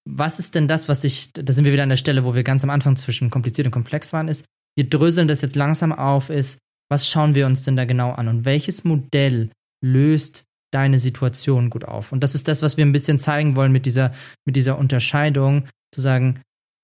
was 0.07 0.37
ist 0.39 0.55
denn 0.55 0.67
das, 0.67 0.87
was 0.87 1.03
ich, 1.03 1.33
da 1.33 1.51
sind 1.51 1.65
wir 1.65 1.73
wieder 1.73 1.83
an 1.83 1.89
der 1.89 1.97
Stelle, 1.97 2.25
wo 2.25 2.35
wir 2.35 2.43
ganz 2.43 2.63
am 2.63 2.69
Anfang 2.69 2.95
zwischen 2.95 3.29
kompliziert 3.29 3.67
und 3.67 3.71
komplex 3.71 4.13
waren, 4.13 4.27
ist, 4.27 4.45
wir 4.77 4.87
dröseln 4.87 5.27
das 5.27 5.41
jetzt 5.41 5.55
langsam 5.55 5.91
auf, 5.91 6.29
ist, 6.29 6.59
was 6.89 7.09
schauen 7.09 7.33
wir 7.33 7.47
uns 7.47 7.63
denn 7.63 7.75
da 7.75 7.85
genau 7.85 8.11
an 8.11 8.27
und 8.27 8.45
welches 8.45 8.83
Modell 8.83 9.49
löst 9.83 10.43
deine 10.71 10.99
Situation 10.99 11.69
gut 11.69 11.85
auf? 11.85 12.11
Und 12.11 12.21
das 12.21 12.35
ist 12.35 12.47
das, 12.47 12.61
was 12.61 12.77
wir 12.77 12.85
ein 12.85 12.91
bisschen 12.91 13.17
zeigen 13.17 13.55
wollen 13.55 13.71
mit 13.71 13.85
dieser, 13.85 14.13
mit 14.45 14.55
dieser 14.55 14.77
Unterscheidung, 14.77 15.67
zu 15.91 16.01
sagen, 16.01 16.41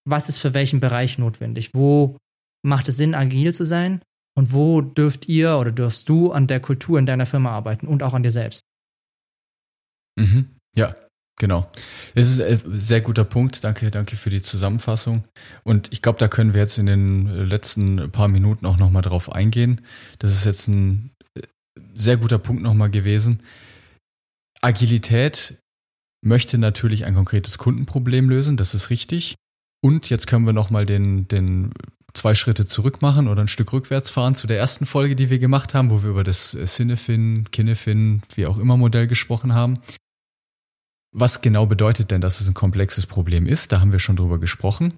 was 0.07 0.29
ist 0.29 0.39
für 0.39 0.53
welchen 0.53 0.79
Bereich 0.79 1.17
notwendig? 1.17 1.71
Wo 1.73 2.17
macht 2.65 2.87
es 2.87 2.97
Sinn, 2.97 3.13
agil 3.13 3.53
zu 3.53 3.65
sein? 3.65 4.01
Und 4.35 4.53
wo 4.53 4.81
dürft 4.81 5.27
ihr 5.27 5.57
oder 5.57 5.71
dürfst 5.71 6.07
du 6.07 6.31
an 6.31 6.47
der 6.47 6.61
Kultur 6.61 6.97
in 6.97 7.05
deiner 7.05 7.25
Firma 7.25 7.51
arbeiten 7.51 7.85
und 7.85 8.01
auch 8.01 8.13
an 8.13 8.23
dir 8.23 8.31
selbst? 8.31 8.63
Mhm. 10.17 10.55
Ja, 10.75 10.95
Genau. 11.41 11.67
Das 12.13 12.27
ist 12.27 12.39
ein 12.39 12.79
sehr 12.79 13.01
guter 13.01 13.23
Punkt. 13.23 13.63
Danke, 13.63 13.89
danke 13.89 14.15
für 14.15 14.29
die 14.29 14.43
Zusammenfassung. 14.43 15.23
Und 15.63 15.91
ich 15.91 16.03
glaube, 16.03 16.19
da 16.19 16.27
können 16.27 16.53
wir 16.53 16.61
jetzt 16.61 16.77
in 16.77 16.85
den 16.85 17.25
letzten 17.47 18.11
paar 18.11 18.27
Minuten 18.27 18.67
auch 18.67 18.77
nochmal 18.77 19.01
drauf 19.01 19.31
eingehen. 19.31 19.81
Das 20.19 20.33
ist 20.33 20.45
jetzt 20.45 20.67
ein 20.67 21.09
sehr 21.95 22.17
guter 22.17 22.37
Punkt 22.37 22.61
nochmal 22.61 22.91
gewesen. 22.91 23.41
Agilität 24.61 25.57
möchte 26.23 26.59
natürlich 26.59 27.05
ein 27.05 27.15
konkretes 27.15 27.57
Kundenproblem 27.57 28.29
lösen, 28.29 28.55
das 28.55 28.75
ist 28.75 28.91
richtig. 28.91 29.33
Und 29.83 30.11
jetzt 30.11 30.27
können 30.27 30.45
wir 30.45 30.53
nochmal 30.53 30.85
den, 30.85 31.27
den 31.27 31.73
zwei 32.13 32.35
Schritte 32.35 32.65
zurück 32.65 33.01
machen 33.01 33.27
oder 33.27 33.41
ein 33.41 33.47
Stück 33.47 33.73
rückwärts 33.73 34.11
fahren 34.11 34.35
zu 34.35 34.45
der 34.45 34.59
ersten 34.59 34.85
Folge, 34.85 35.15
die 35.15 35.31
wir 35.31 35.39
gemacht 35.39 35.73
haben, 35.73 35.89
wo 35.89 36.03
wir 36.03 36.11
über 36.11 36.23
das 36.23 36.55
Cinefin, 36.65 37.49
Kinefin, 37.49 38.21
wie 38.35 38.45
auch 38.45 38.59
immer 38.59 38.77
Modell 38.77 39.07
gesprochen 39.07 39.55
haben. 39.55 39.79
Was 41.13 41.41
genau 41.41 41.65
bedeutet 41.65 42.11
denn, 42.11 42.21
dass 42.21 42.39
es 42.39 42.47
ein 42.47 42.53
komplexes 42.53 43.05
Problem 43.05 43.45
ist? 43.45 43.71
Da 43.71 43.81
haben 43.81 43.91
wir 43.91 43.99
schon 43.99 44.15
drüber 44.15 44.39
gesprochen. 44.39 44.93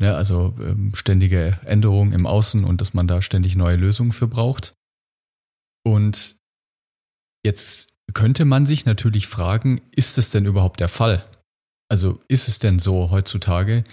Ja, 0.00 0.14
also 0.14 0.54
ähm, 0.60 0.92
ständige 0.94 1.58
Änderungen 1.64 2.12
im 2.12 2.26
Außen 2.26 2.64
und 2.64 2.80
dass 2.80 2.94
man 2.94 3.08
da 3.08 3.20
ständig 3.20 3.56
neue 3.56 3.76
Lösungen 3.76 4.12
für 4.12 4.28
braucht. 4.28 4.74
Und 5.84 6.36
jetzt 7.44 7.94
könnte 8.14 8.44
man 8.44 8.66
sich 8.66 8.84
natürlich 8.84 9.26
fragen, 9.26 9.80
ist 9.94 10.18
es 10.18 10.30
denn 10.30 10.44
überhaupt 10.44 10.80
der 10.80 10.88
Fall? 10.88 11.24
Also 11.90 12.20
ist 12.28 12.48
es 12.48 12.58
denn 12.58 12.78
so 12.78 13.10
heutzutage, 13.10 13.84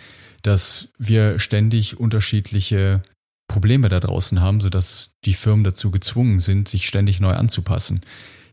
dass 0.41 0.89
wir 0.97 1.39
ständig 1.39 1.99
unterschiedliche 1.99 3.01
Probleme 3.47 3.89
da 3.89 3.99
draußen 3.99 4.41
haben, 4.41 4.61
sodass 4.61 5.15
die 5.23 5.33
Firmen 5.33 5.63
dazu 5.63 5.89
gezwungen 5.89 6.39
sind, 6.39 6.67
sich 6.67 6.85
ständig 6.87 7.19
neu 7.19 7.33
anzupassen? 7.33 8.01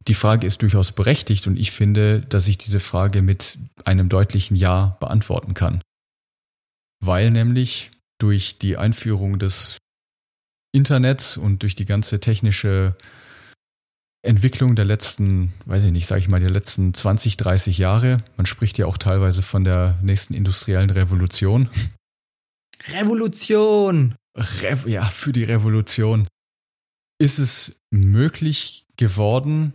Die 0.09 0.15
Frage 0.15 0.47
ist 0.47 0.63
durchaus 0.63 0.93
berechtigt 0.93 1.47
und 1.47 1.57
ich 1.57 1.71
finde, 1.71 2.21
dass 2.21 2.49
ich 2.49 2.59
diese 2.59 2.81
Frage 2.81 3.23
mit 3.23 3.59
einem 3.85 4.09
deutlichen 4.09 4.57
Ja 4.57 4.97
beantworten 5.01 5.55
kann. 5.55 5.83
Weil 7.01 7.31
nämlich 7.31 7.91
durch 8.19 8.59
die 8.59 8.77
Einführung 8.77 9.39
des 9.39 9.79
Internets 10.73 11.37
und 11.37 11.63
durch 11.63 11.75
die 11.75 11.85
ganze 11.85 12.21
technische 12.21 12.97
Entwicklung 14.25 14.77
der 14.77 14.85
letzten, 14.85 15.53
weiß 15.67 15.85
ich 15.85 15.93
nicht, 15.93 16.07
sage 16.07 16.21
ich 16.21 16.29
mal, 16.29 16.41
der 16.41 16.51
letzten 16.51 16.95
20, 16.95 17.37
30 17.37 17.79
Jahre. 17.79 18.23
Man 18.37 18.47
spricht 18.47 18.79
ja 18.79 18.87
auch 18.87 18.97
teilweise 18.97 19.43
von 19.43 19.65
der 19.65 19.99
nächsten 20.03 20.35
industriellen 20.35 20.91
Revolution. 20.91 21.69
Revolution! 22.89 24.15
Re 24.37 24.79
ja, 24.87 25.05
für 25.05 25.33
die 25.33 25.45
Revolution. 25.45 26.29
Ist 27.19 27.39
es 27.39 27.81
möglich 27.91 28.87
geworden, 28.97 29.75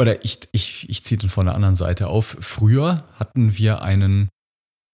oder 0.00 0.24
ich, 0.24 0.40
ich, 0.52 0.88
ich 0.88 1.04
ziehe 1.04 1.18
den 1.18 1.30
von 1.30 1.46
der 1.46 1.54
anderen 1.54 1.76
Seite 1.76 2.08
auf. 2.08 2.36
Früher 2.40 3.04
hatten 3.14 3.56
wir 3.56 3.82
einen 3.82 4.28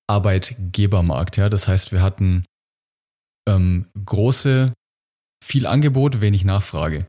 Arbeitgebermarkt, 0.08 1.36
ja. 1.36 1.48
Das 1.48 1.68
heißt, 1.68 1.92
wir 1.92 2.02
hatten 2.02 2.44
ähm, 3.48 3.86
große, 4.04 4.72
viel 5.42 5.66
Angebot, 5.66 6.20
wenig 6.20 6.44
Nachfrage. 6.44 7.06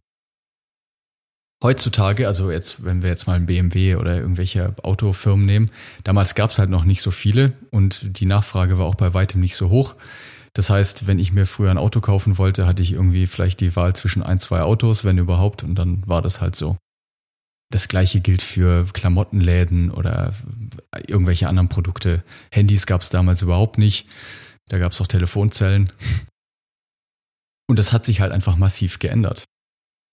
Heutzutage, 1.63 2.25
also 2.25 2.49
jetzt, 2.49 2.83
wenn 2.83 3.03
wir 3.03 3.09
jetzt 3.09 3.27
mal 3.27 3.35
ein 3.35 3.45
BMW 3.45 3.95
oder 3.95 4.17
irgendwelche 4.17 4.73
Autofirmen 4.83 5.45
nehmen, 5.45 5.69
damals 6.03 6.33
gab 6.33 6.49
es 6.49 6.57
halt 6.57 6.71
noch 6.71 6.85
nicht 6.85 7.03
so 7.03 7.11
viele 7.11 7.53
und 7.69 8.19
die 8.19 8.25
Nachfrage 8.25 8.79
war 8.79 8.87
auch 8.87 8.95
bei 8.95 9.13
weitem 9.13 9.41
nicht 9.41 9.55
so 9.55 9.69
hoch. 9.69 9.95
Das 10.53 10.71
heißt, 10.71 11.05
wenn 11.05 11.19
ich 11.19 11.33
mir 11.33 11.45
früher 11.45 11.69
ein 11.69 11.77
Auto 11.77 12.01
kaufen 12.01 12.37
wollte, 12.37 12.65
hatte 12.65 12.81
ich 12.81 12.93
irgendwie 12.93 13.27
vielleicht 13.27 13.59
die 13.59 13.75
Wahl 13.75 13.93
zwischen 13.93 14.23
ein, 14.23 14.39
zwei 14.39 14.61
Autos, 14.61 15.05
wenn 15.05 15.19
überhaupt, 15.19 15.63
und 15.63 15.75
dann 15.75 16.01
war 16.07 16.23
das 16.23 16.41
halt 16.41 16.55
so. 16.55 16.77
Das 17.71 17.87
gleiche 17.87 18.19
gilt 18.19 18.41
für 18.41 18.85
Klamottenläden 18.91 19.91
oder 19.91 20.35
irgendwelche 21.07 21.47
anderen 21.47 21.69
Produkte. 21.69 22.23
Handys 22.51 22.85
gab 22.85 23.01
es 23.01 23.09
damals 23.09 23.41
überhaupt 23.41 23.77
nicht. 23.77 24.07
Da 24.67 24.77
gab 24.77 24.91
es 24.91 24.99
auch 24.99 25.07
Telefonzellen. 25.07 25.91
Und 27.67 27.79
das 27.79 27.93
hat 27.93 28.05
sich 28.05 28.19
halt 28.19 28.33
einfach 28.33 28.57
massiv 28.57 28.99
geändert. 28.99 29.45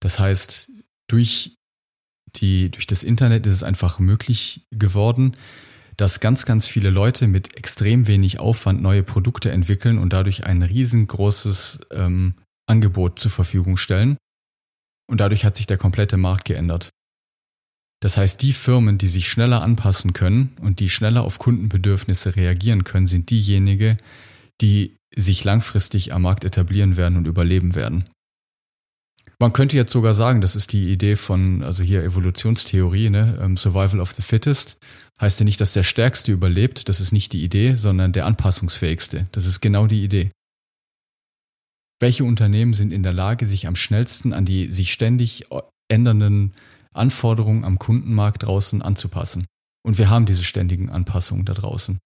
Das 0.01 0.21
heißt, 0.21 0.71
durch 1.09 1.57
die, 2.37 2.71
durch 2.71 2.87
das 2.87 3.03
Internet 3.03 3.45
ist 3.47 3.55
es 3.55 3.63
einfach 3.65 3.99
möglich 3.99 4.65
geworden, 4.71 5.37
dass 5.97 6.21
ganz, 6.21 6.47
ganz 6.47 6.69
viele 6.69 6.91
Leute 6.91 7.27
mit 7.27 7.57
extrem 7.57 8.07
wenig 8.07 8.39
Aufwand 8.39 8.81
neue 8.81 9.03
Produkte 9.03 9.51
entwickeln 9.51 9.99
und 9.99 10.13
dadurch 10.13 10.45
ein 10.45 10.63
riesengroßes 10.63 11.81
ähm, 11.91 12.35
Angebot 12.69 13.19
zur 13.19 13.33
Verfügung 13.33 13.77
stellen. 13.77 14.17
Und 15.11 15.21
dadurch 15.21 15.45
hat 15.45 15.57
sich 15.57 15.67
der 15.67 15.79
komplette 15.79 16.17
Markt 16.17 16.45
geändert. 16.45 16.91
Das 18.01 18.17
heißt, 18.17 18.43
die 18.43 18.53
Firmen, 18.53 18.99
die 18.99 19.09
sich 19.09 19.29
schneller 19.29 19.63
anpassen 19.63 20.13
können 20.13 20.57
und 20.61 20.81
die 20.81 20.89
schneller 20.89 21.25
auf 21.25 21.39
Kundenbedürfnisse 21.39 22.37
reagieren 22.37 22.85
können, 22.85 23.07
sind 23.07 23.31
diejenigen, 23.31 23.97
die 24.61 24.97
sich 25.15 25.43
langfristig 25.45 26.13
am 26.13 26.23
Markt 26.23 26.45
etablieren 26.45 26.97
werden 26.97 27.17
und 27.17 27.27
überleben 27.27 27.75
werden. 27.75 28.05
Man 29.41 29.53
könnte 29.53 29.77
jetzt 29.77 29.93
sogar 29.93 30.15
sagen, 30.15 30.41
das 30.41 30.57
ist 30.57 30.73
die 30.73 30.91
Idee 30.91 31.15
von, 31.15 31.63
also 31.63 31.85
hier 31.85 32.03
Evolutionstheorie, 32.03 33.09
ne? 33.09 33.39
Ähm, 33.41 33.57
Survival 33.57 34.01
of 34.01 34.13
the 34.13 34.23
Fittest. 34.23 34.79
Heißt 35.21 35.39
ja 35.39 35.45
nicht, 35.45 35.61
dass 35.61 35.73
der 35.73 35.85
Stärkste 35.85 36.33
überlebt, 36.33 36.89
das 36.89 37.01
ist 37.01 37.13
nicht 37.13 37.33
die 37.33 37.45
Idee, 37.45 37.75
sondern 37.75 38.13
der 38.13 38.27
Anpassungsfähigste. 38.27 39.29
Das 39.31 39.47
ist 39.47 39.61
genau 39.61 39.87
die 39.87 40.03
Idee. 40.03 40.31
Welche 42.01 42.25
Unternehmen 42.25 42.73
sind 42.73 42.93
in 42.93 43.03
der 43.03 43.13
Lage, 43.13 43.47
sich 43.47 43.67
am 43.67 43.77
schnellsten 43.77 44.33
an 44.33 44.45
die 44.45 44.73
sich 44.73 44.93
ständig 44.93 45.47
ändernden 45.89 46.53
Anforderungen 46.99 47.65
am 47.65 47.79
Kundenmarkt 47.79 48.45
draußen 48.45 48.83
anzupassen? 48.83 49.47
Und 49.85 49.99
wir 49.99 50.11
haben 50.11 50.27
diese 50.27 50.45
ständigen 50.45 50.91
Anpassungen 50.91 51.45
da 51.45 51.55
draußen. 51.55 51.99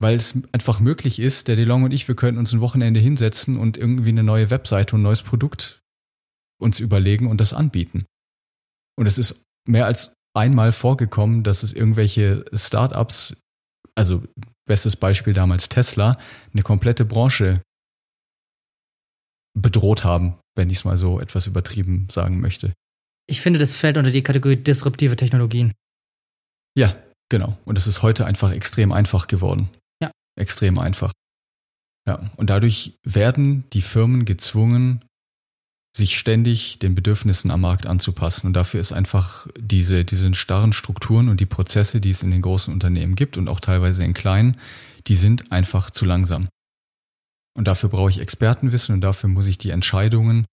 Weil 0.00 0.16
es 0.16 0.38
einfach 0.52 0.80
möglich 0.80 1.18
ist, 1.18 1.48
der 1.48 1.56
DeLong 1.56 1.84
und 1.84 1.92
ich, 1.92 2.06
wir 2.08 2.16
können 2.16 2.38
uns 2.38 2.52
ein 2.52 2.60
Wochenende 2.60 3.00
hinsetzen 3.00 3.56
und 3.56 3.76
irgendwie 3.76 4.10
eine 4.10 4.22
neue 4.22 4.50
Webseite 4.50 4.94
und 4.94 5.00
ein 5.00 5.04
neues 5.04 5.22
Produkt 5.22 5.80
uns 6.60 6.80
überlegen 6.80 7.26
und 7.26 7.40
das 7.40 7.52
anbieten. 7.52 8.04
Und 8.96 9.06
es 9.06 9.18
ist 9.18 9.44
mehr 9.66 9.86
als 9.86 10.12
einmal 10.34 10.72
vorgekommen, 10.72 11.42
dass 11.42 11.62
es 11.62 11.72
irgendwelche 11.72 12.44
Startups, 12.52 13.40
also 13.94 14.24
bestes 14.66 14.96
Beispiel 14.96 15.32
damals 15.32 15.68
Tesla, 15.68 16.18
eine 16.52 16.62
komplette 16.62 17.04
Branche 17.04 17.62
bedroht 19.54 20.04
haben, 20.04 20.38
wenn 20.56 20.70
ich 20.70 20.78
es 20.78 20.84
mal 20.84 20.98
so 20.98 21.20
etwas 21.20 21.46
übertrieben 21.46 22.08
sagen 22.10 22.40
möchte. 22.40 22.72
Ich 23.28 23.40
finde, 23.40 23.58
das 23.58 23.74
fällt 23.74 23.96
unter 23.96 24.10
die 24.10 24.22
Kategorie 24.22 24.56
disruptive 24.56 25.16
Technologien. 25.16 25.74
Ja, 26.76 26.96
genau. 27.28 27.58
Und 27.64 27.76
es 27.76 27.86
ist 27.86 28.02
heute 28.02 28.24
einfach 28.24 28.50
extrem 28.52 28.92
einfach 28.92 29.26
geworden. 29.26 29.68
Ja. 30.02 30.10
Extrem 30.36 30.78
einfach. 30.78 31.12
Ja. 32.06 32.30
Und 32.36 32.48
dadurch 32.50 32.94
werden 33.04 33.64
die 33.72 33.82
Firmen 33.82 34.24
gezwungen, 34.24 35.04
sich 35.94 36.18
ständig 36.18 36.78
den 36.78 36.94
Bedürfnissen 36.94 37.50
am 37.50 37.60
Markt 37.60 37.86
anzupassen. 37.86 38.46
Und 38.46 38.54
dafür 38.54 38.80
ist 38.80 38.92
einfach 38.92 39.46
diese, 39.58 40.04
diese 40.04 40.32
starren 40.34 40.72
Strukturen 40.72 41.28
und 41.28 41.40
die 41.40 41.46
Prozesse, 41.46 42.00
die 42.00 42.10
es 42.10 42.22
in 42.22 42.30
den 42.30 42.42
großen 42.42 42.72
Unternehmen 42.72 43.14
gibt 43.14 43.36
und 43.36 43.48
auch 43.48 43.60
teilweise 43.60 44.04
in 44.04 44.14
kleinen, 44.14 44.56
die 45.06 45.16
sind 45.16 45.52
einfach 45.52 45.90
zu 45.90 46.04
langsam. 46.04 46.48
Und 47.54 47.66
dafür 47.66 47.90
brauche 47.90 48.10
ich 48.10 48.20
Expertenwissen 48.20 48.94
und 48.94 49.00
dafür 49.00 49.28
muss 49.28 49.48
ich 49.48 49.58
die 49.58 49.70
Entscheidungen, 49.70 50.46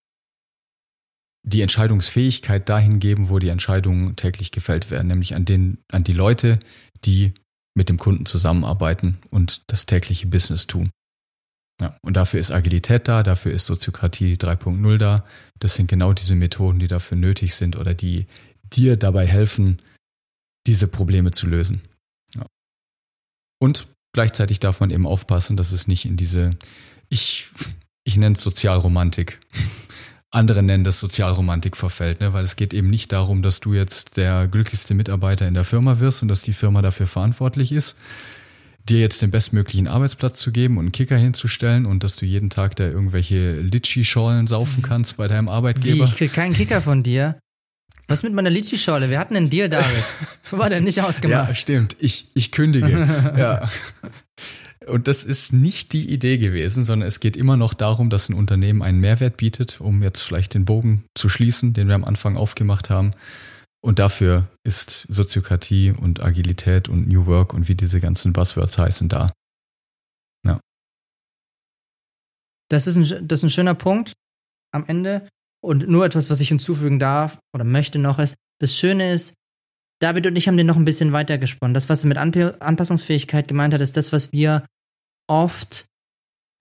die 1.46 1.62
Entscheidungsfähigkeit 1.62 2.68
dahin 2.68 3.00
geben, 3.00 3.30
wo 3.30 3.40
die 3.40 3.50
Entscheidungen 3.50 4.16
täglich 4.16 4.52
gefällt 4.52 4.90
werden, 4.90 5.08
nämlich 5.08 5.36
an 5.36 5.46
den, 5.46 5.78
an 5.92 6.04
die 6.04 6.14
Leute, 6.14 6.60
die 7.06 7.34
mit 7.76 7.90
dem 7.90 7.98
Kunden 7.98 8.26
zusammenarbeiten 8.26 9.18
und 9.30 9.62
das 9.68 9.86
tägliche 9.86 10.28
Business 10.28 10.66
tun. 10.66 10.90
Ja, 11.82 11.98
und 12.02 12.16
dafür 12.16 12.40
ist 12.40 12.52
Agilität 12.52 13.08
da, 13.08 13.22
dafür 13.22 13.52
ist 13.52 13.66
Soziokratie 13.66 14.36
3.0 14.36 14.98
da. 14.98 15.26
Das 15.60 15.76
sind 15.76 15.88
genau 15.88 16.14
diese 16.14 16.36
Methoden, 16.36 16.80
die 16.80 16.88
dafür 16.88 17.18
nötig 17.18 17.54
sind 17.54 17.76
oder 17.76 17.94
die 17.94 18.28
dir 18.64 18.98
dabei 18.98 19.28
helfen, 19.28 19.80
diese 20.68 20.88
Probleme 20.88 21.32
zu 21.32 21.48
lösen. 21.48 21.82
Ja. 22.36 22.46
Und 23.60 23.88
gleichzeitig 24.14 24.60
darf 24.60 24.80
man 24.80 24.90
eben 24.90 25.06
aufpassen, 25.06 25.58
dass 25.58 25.74
es 25.74 25.86
nicht 25.88 26.06
in 26.06 26.16
diese, 26.16 26.52
ich, 27.10 27.50
ich 28.06 28.16
nenne 28.16 28.36
es 28.36 28.42
Sozialromantik. 28.42 29.42
Andere 30.36 30.64
nennen 30.64 30.84
das 30.84 31.00
Sozialromantik 31.00 31.78
verfällt, 31.78 32.20
ne? 32.20 32.34
weil 32.34 32.44
es 32.44 32.56
geht 32.56 32.74
eben 32.74 32.90
nicht 32.90 33.12
darum, 33.12 33.42
dass 33.42 33.62
du 33.62 33.74
jetzt 33.74 34.18
der 34.18 34.48
glücklichste 34.48 34.94
Mitarbeiter 34.94 35.48
in 35.48 35.54
der 35.54 35.64
Firma 35.64 36.00
wirst 36.00 36.22
und 36.22 36.28
dass 36.28 36.42
die 36.42 36.54
Firma 36.54 36.82
dafür 36.82 37.08
verantwortlich 37.08 37.72
ist, 37.72 37.96
dir 38.90 39.00
jetzt 39.00 39.22
den 39.22 39.32
bestmöglichen 39.32 39.88
Arbeitsplatz 39.88 40.40
zu 40.40 40.52
geben 40.52 40.78
und 40.78 40.86
einen 40.86 40.92
Kicker 40.92 41.18
hinzustellen 41.18 41.86
und 41.86 42.04
dass 42.04 42.18
du 42.18 42.26
jeden 42.26 42.50
Tag 42.50 42.76
da 42.76 42.86
irgendwelche 42.86 43.60
Litschi-Schorlen 43.62 44.46
saufen 44.46 44.84
kannst 44.84 45.18
bei 45.18 45.28
deinem 45.28 45.48
Arbeitgeber. 45.48 46.06
Wie, 46.06 46.10
ich 46.10 46.16
krieg 46.16 46.34
keinen 46.34 46.54
Kicker 46.54 46.82
von 46.82 47.02
dir. 47.02 47.40
Was 48.08 48.22
mit 48.22 48.34
meiner 48.34 48.52
Litschi-Schorle? 48.52 49.10
Wir 49.10 49.18
hatten 49.18 49.36
einen 49.36 49.50
Deal, 49.50 49.70
David. 49.70 50.04
So 50.42 50.60
war 50.60 50.70
der 50.70 50.80
nicht 50.80 51.02
ausgemacht. 51.02 51.48
Ja, 51.50 51.56
stimmt. 51.56 51.96
Ich, 52.00 52.28
ich 52.36 52.52
kündige. 52.52 52.90
ja. 53.38 53.68
Und 54.88 55.08
das 55.08 55.24
ist 55.24 55.52
nicht 55.54 55.94
die 55.94 56.10
Idee 56.10 56.38
gewesen, 56.38 56.86
sondern 56.86 57.08
es 57.08 57.20
geht 57.20 57.36
immer 57.36 57.58
noch 57.58 57.74
darum, 57.74 58.10
dass 58.10 58.30
ein 58.30 58.36
Unternehmen 58.36 58.84
einen 58.84 59.00
Mehrwert 59.00 59.38
bietet, 59.38 59.82
um 59.82 60.04
jetzt 60.04 60.22
vielleicht 60.22 60.54
den 60.54 60.66
Bogen 60.66 61.06
zu 61.16 61.30
schließen, 61.30 61.74
den 61.74 61.88
wir 61.88 61.96
am 61.96 62.04
Anfang 62.04 62.38
aufgemacht 62.38 62.90
haben. 62.90 63.12
Und 63.82 64.00
dafür 64.00 64.48
ist 64.64 65.06
Soziokratie 65.10 65.92
und 65.92 66.24
Agilität 66.24 66.90
und 66.90 67.08
New 67.08 67.26
Work 67.26 67.54
und 67.54 67.68
wie 67.68 67.76
diese 67.76 68.00
ganzen 68.00 68.34
Buzzwords 68.34 68.78
heißen 68.78 69.10
da. 69.10 69.32
Ja. 70.46 70.60
Das 72.70 72.88
ist 72.88 72.96
ein, 72.96 73.28
das 73.28 73.40
ist 73.40 73.44
ein 73.44 73.50
schöner 73.50 73.76
Punkt 73.76 74.14
am 74.72 74.86
Ende. 74.88 75.28
Und 75.64 75.88
nur 75.88 76.06
etwas, 76.06 76.30
was 76.30 76.42
ich 76.42 76.50
hinzufügen 76.50 77.00
darf 77.00 77.40
oder 77.54 77.64
möchte 77.64 77.98
noch 77.98 78.20
ist, 78.20 78.36
das 78.60 78.76
Schöne 78.76 79.12
ist, 79.12 79.34
David 80.00 80.28
und 80.28 80.36
ich 80.36 80.48
haben 80.48 80.58
den 80.58 80.68
noch 80.68 80.76
ein 80.76 80.86
bisschen 80.86 81.14
weiter 81.14 81.38
gesponnen. 81.38 81.74
Das, 81.74 81.90
was 81.90 82.04
er 82.04 82.08
mit 82.08 82.18
Anp 82.18 82.36
Anpassungsfähigkeit 82.60 83.48
gemeint 83.48 83.74
hat, 83.74 83.82
ist 83.82 83.98
das, 83.98 84.12
was 84.12 84.32
wir 84.32 84.66
oft, 85.28 85.86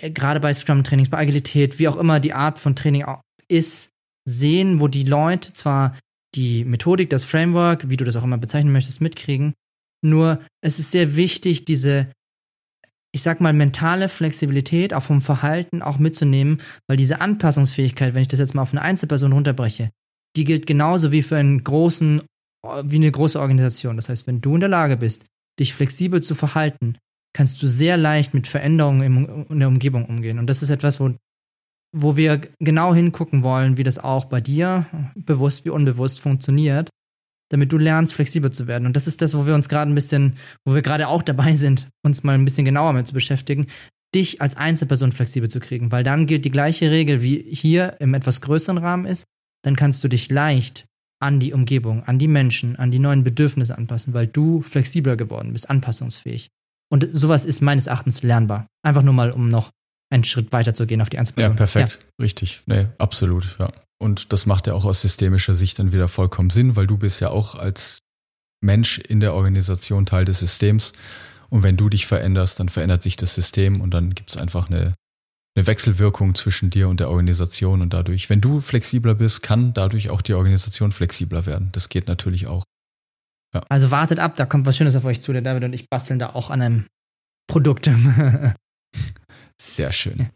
äh, 0.00 0.10
gerade 0.10 0.40
bei 0.40 0.52
Scrum-Trainings, 0.52 1.10
bei 1.10 1.18
Agilität, 1.18 1.78
wie 1.78 1.88
auch 1.88 1.96
immer 1.96 2.20
die 2.20 2.32
Art 2.32 2.58
von 2.58 2.76
Training 2.76 3.04
ist, 3.48 3.90
sehen, 4.28 4.80
wo 4.80 4.88
die 4.88 5.04
Leute 5.04 5.52
zwar 5.52 5.98
die 6.34 6.64
Methodik, 6.64 7.10
das 7.10 7.24
Framework, 7.24 7.88
wie 7.88 7.96
du 7.96 8.04
das 8.04 8.16
auch 8.16 8.24
immer 8.24 8.38
bezeichnen 8.38 8.72
möchtest, 8.72 9.00
mitkriegen. 9.00 9.54
Nur 10.02 10.40
es 10.62 10.78
ist 10.78 10.90
sehr 10.90 11.16
wichtig, 11.16 11.64
diese, 11.64 12.10
ich 13.14 13.22
sag 13.22 13.40
mal, 13.40 13.52
mentale 13.52 14.08
Flexibilität 14.08 14.92
auch 14.92 15.02
vom 15.02 15.20
Verhalten 15.20 15.82
auch 15.82 15.98
mitzunehmen, 15.98 16.60
weil 16.88 16.96
diese 16.96 17.20
Anpassungsfähigkeit, 17.20 18.14
wenn 18.14 18.22
ich 18.22 18.28
das 18.28 18.40
jetzt 18.40 18.54
mal 18.54 18.62
auf 18.62 18.72
eine 18.72 18.82
Einzelperson 18.82 19.32
runterbreche, 19.32 19.90
die 20.36 20.44
gilt 20.44 20.66
genauso 20.66 21.12
wie 21.12 21.22
für 21.22 21.36
einen 21.36 21.62
großen, 21.62 22.22
wie 22.82 22.96
eine 22.96 23.10
große 23.10 23.38
Organisation. 23.38 23.96
Das 23.96 24.08
heißt, 24.08 24.26
wenn 24.26 24.40
du 24.40 24.54
in 24.54 24.60
der 24.60 24.68
Lage 24.68 24.96
bist, 24.96 25.26
dich 25.60 25.72
flexibel 25.72 26.22
zu 26.22 26.34
verhalten, 26.34 26.98
kannst 27.34 27.62
du 27.62 27.66
sehr 27.66 27.96
leicht 27.96 28.32
mit 28.32 28.46
Veränderungen 28.46 29.46
in 29.48 29.58
der 29.58 29.68
Umgebung 29.68 30.06
umgehen. 30.06 30.38
Und 30.38 30.46
das 30.46 30.62
ist 30.62 30.70
etwas, 30.70 31.00
wo 31.00 31.14
wo 31.96 32.16
wir 32.16 32.40
genau 32.58 32.92
hingucken 32.92 33.44
wollen, 33.44 33.76
wie 33.76 33.84
das 33.84 34.00
auch 34.00 34.24
bei 34.24 34.40
dir, 34.40 34.84
bewusst 35.14 35.64
wie 35.64 35.70
unbewusst, 35.70 36.20
funktioniert, 36.20 36.90
damit 37.50 37.70
du 37.70 37.78
lernst, 37.78 38.14
flexibel 38.14 38.50
zu 38.50 38.66
werden. 38.66 38.86
Und 38.86 38.96
das 38.96 39.06
ist 39.06 39.22
das, 39.22 39.36
wo 39.36 39.46
wir 39.46 39.54
uns 39.54 39.68
gerade 39.68 39.90
ein 39.92 39.94
bisschen, 39.94 40.34
wo 40.64 40.74
wir 40.74 40.82
gerade 40.82 41.06
auch 41.06 41.22
dabei 41.22 41.54
sind, 41.54 41.88
uns 42.04 42.24
mal 42.24 42.34
ein 42.34 42.44
bisschen 42.44 42.64
genauer 42.64 42.92
mit 42.94 43.06
zu 43.06 43.14
beschäftigen, 43.14 43.68
dich 44.12 44.40
als 44.40 44.56
Einzelperson 44.56 45.12
flexibel 45.12 45.48
zu 45.48 45.60
kriegen. 45.60 45.92
Weil 45.92 46.02
dann 46.02 46.26
gilt 46.26 46.44
die 46.44 46.50
gleiche 46.50 46.90
Regel, 46.90 47.22
wie 47.22 47.44
hier 47.48 47.96
im 48.00 48.14
etwas 48.14 48.40
größeren 48.40 48.78
Rahmen 48.78 49.06
ist. 49.06 49.24
Dann 49.62 49.76
kannst 49.76 50.02
du 50.02 50.08
dich 50.08 50.28
leicht 50.30 50.86
an 51.22 51.38
die 51.38 51.52
Umgebung, 51.52 52.02
an 52.02 52.18
die 52.18 52.28
Menschen, 52.28 52.74
an 52.74 52.90
die 52.90 52.98
neuen 52.98 53.22
Bedürfnisse 53.22 53.78
anpassen, 53.78 54.14
weil 54.14 54.26
du 54.26 54.62
flexibler 54.62 55.16
geworden 55.16 55.52
bist, 55.52 55.70
anpassungsfähig. 55.70 56.50
Und 56.94 57.08
sowas 57.10 57.44
ist 57.44 57.60
meines 57.60 57.88
Erachtens 57.88 58.22
lernbar. 58.22 58.68
Einfach 58.84 59.02
nur 59.02 59.14
mal, 59.14 59.32
um 59.32 59.50
noch 59.50 59.72
einen 60.12 60.22
Schritt 60.22 60.52
weiter 60.52 60.76
zu 60.76 60.86
gehen 60.86 61.02
auf 61.02 61.10
die 61.10 61.18
Einzelperson. 61.18 61.50
Ja, 61.50 61.56
perfekt. 61.56 61.98
Ja. 62.00 62.24
Richtig. 62.24 62.62
Nee, 62.66 62.86
absolut, 62.98 63.56
ja. 63.58 63.68
Und 64.00 64.32
das 64.32 64.46
macht 64.46 64.68
ja 64.68 64.74
auch 64.74 64.84
aus 64.84 65.00
systemischer 65.00 65.56
Sicht 65.56 65.80
dann 65.80 65.90
wieder 65.90 66.06
vollkommen 66.06 66.50
Sinn, 66.50 66.76
weil 66.76 66.86
du 66.86 66.96
bist 66.96 67.20
ja 67.20 67.30
auch 67.30 67.56
als 67.56 67.98
Mensch 68.60 69.00
in 69.00 69.18
der 69.18 69.34
Organisation 69.34 70.06
Teil 70.06 70.24
des 70.24 70.38
Systems. 70.38 70.92
Und 71.50 71.64
wenn 71.64 71.76
du 71.76 71.88
dich 71.88 72.06
veränderst, 72.06 72.60
dann 72.60 72.68
verändert 72.68 73.02
sich 73.02 73.16
das 73.16 73.34
System 73.34 73.80
und 73.80 73.92
dann 73.92 74.14
gibt 74.14 74.30
es 74.30 74.36
einfach 74.36 74.70
eine, 74.70 74.94
eine 75.56 75.66
Wechselwirkung 75.66 76.36
zwischen 76.36 76.70
dir 76.70 76.88
und 76.88 77.00
der 77.00 77.10
Organisation. 77.10 77.82
Und 77.82 77.92
dadurch, 77.92 78.30
wenn 78.30 78.40
du 78.40 78.60
flexibler 78.60 79.16
bist, 79.16 79.42
kann 79.42 79.74
dadurch 79.74 80.10
auch 80.10 80.22
die 80.22 80.34
Organisation 80.34 80.92
flexibler 80.92 81.44
werden. 81.44 81.70
Das 81.72 81.88
geht 81.88 82.06
natürlich 82.06 82.46
auch. 82.46 82.62
Ja. 83.54 83.62
Also 83.68 83.90
wartet 83.90 84.18
ab, 84.18 84.36
da 84.36 84.46
kommt 84.46 84.66
was 84.66 84.76
Schönes 84.76 84.96
auf 84.96 85.04
euch 85.04 85.20
zu. 85.20 85.32
Der 85.32 85.42
David 85.42 85.64
und 85.64 85.72
ich 85.72 85.88
basteln 85.88 86.18
da 86.18 86.30
auch 86.30 86.50
an 86.50 86.60
einem 86.60 86.86
Produkt. 87.46 87.88
Sehr 89.60 89.92
schön. 89.92 90.30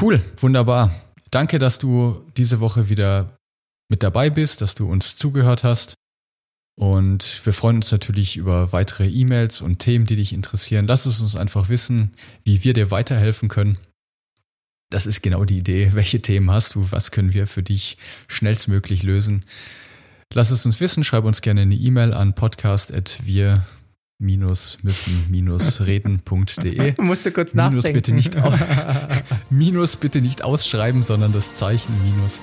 Cool, 0.00 0.22
wunderbar. 0.36 0.94
Danke, 1.30 1.58
dass 1.58 1.78
du 1.78 2.24
diese 2.36 2.60
Woche 2.60 2.88
wieder 2.88 3.38
mit 3.88 4.02
dabei 4.02 4.30
bist, 4.30 4.60
dass 4.60 4.74
du 4.74 4.88
uns 4.88 5.16
zugehört 5.16 5.64
hast. 5.64 5.94
Und 6.78 7.44
wir 7.44 7.52
freuen 7.52 7.76
uns 7.76 7.90
natürlich 7.90 8.36
über 8.36 8.72
weitere 8.72 9.08
E-Mails 9.08 9.60
und 9.60 9.80
Themen, 9.80 10.04
die 10.04 10.14
dich 10.14 10.32
interessieren. 10.32 10.86
Lass 10.86 11.06
es 11.06 11.20
uns 11.20 11.34
einfach 11.34 11.68
wissen, 11.68 12.12
wie 12.44 12.62
wir 12.62 12.72
dir 12.72 12.92
weiterhelfen 12.92 13.48
können. 13.48 13.78
Das 14.90 15.06
ist 15.06 15.22
genau 15.22 15.44
die 15.44 15.58
Idee. 15.58 15.90
Welche 15.94 16.22
Themen 16.22 16.50
hast 16.50 16.76
du? 16.76 16.90
Was 16.92 17.10
können 17.10 17.34
wir 17.34 17.46
für 17.46 17.62
dich 17.62 17.98
schnellstmöglich 18.28 19.02
lösen? 19.02 19.44
Lass 20.34 20.50
es 20.50 20.66
uns 20.66 20.80
wissen. 20.80 21.04
Schreib 21.04 21.24
uns 21.24 21.40
gerne 21.40 21.62
eine 21.62 21.74
E-Mail 21.74 22.12
an 22.12 22.34
podcast.wir 22.34 23.62
minus 24.20 24.78
müssen 24.82 25.26
minus 25.30 25.80
reden.de. 25.86 26.94
Musste 27.00 27.30
kurz 27.30 27.54
nachdenken. 27.54 27.76
Minus 27.76 27.92
bitte 27.92 28.12
nicht 28.12 28.36
auf, 28.36 28.64
Minus 29.50 29.96
bitte 29.96 30.20
nicht 30.20 30.44
ausschreiben, 30.44 31.02
sondern 31.02 31.32
das 31.32 31.56
Zeichen 31.56 31.94
Minus. 32.04 32.42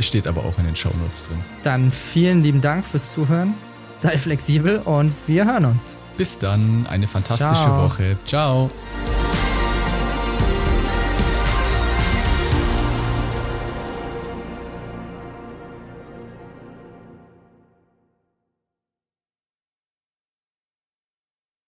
steht 0.00 0.26
aber 0.26 0.44
auch 0.44 0.58
in 0.58 0.64
den 0.64 0.76
Shownotes 0.76 1.24
drin. 1.24 1.38
Dann 1.62 1.90
vielen 1.90 2.42
lieben 2.42 2.60
Dank 2.60 2.86
fürs 2.86 3.12
Zuhören. 3.12 3.54
Sei 3.94 4.18
flexibel 4.18 4.78
und 4.78 5.12
wir 5.26 5.44
hören 5.44 5.66
uns. 5.66 5.98
Bis 6.16 6.38
dann, 6.38 6.86
eine 6.86 7.06
fantastische 7.06 7.54
Ciao. 7.54 7.84
Woche. 7.84 8.16
Ciao. 8.24 8.70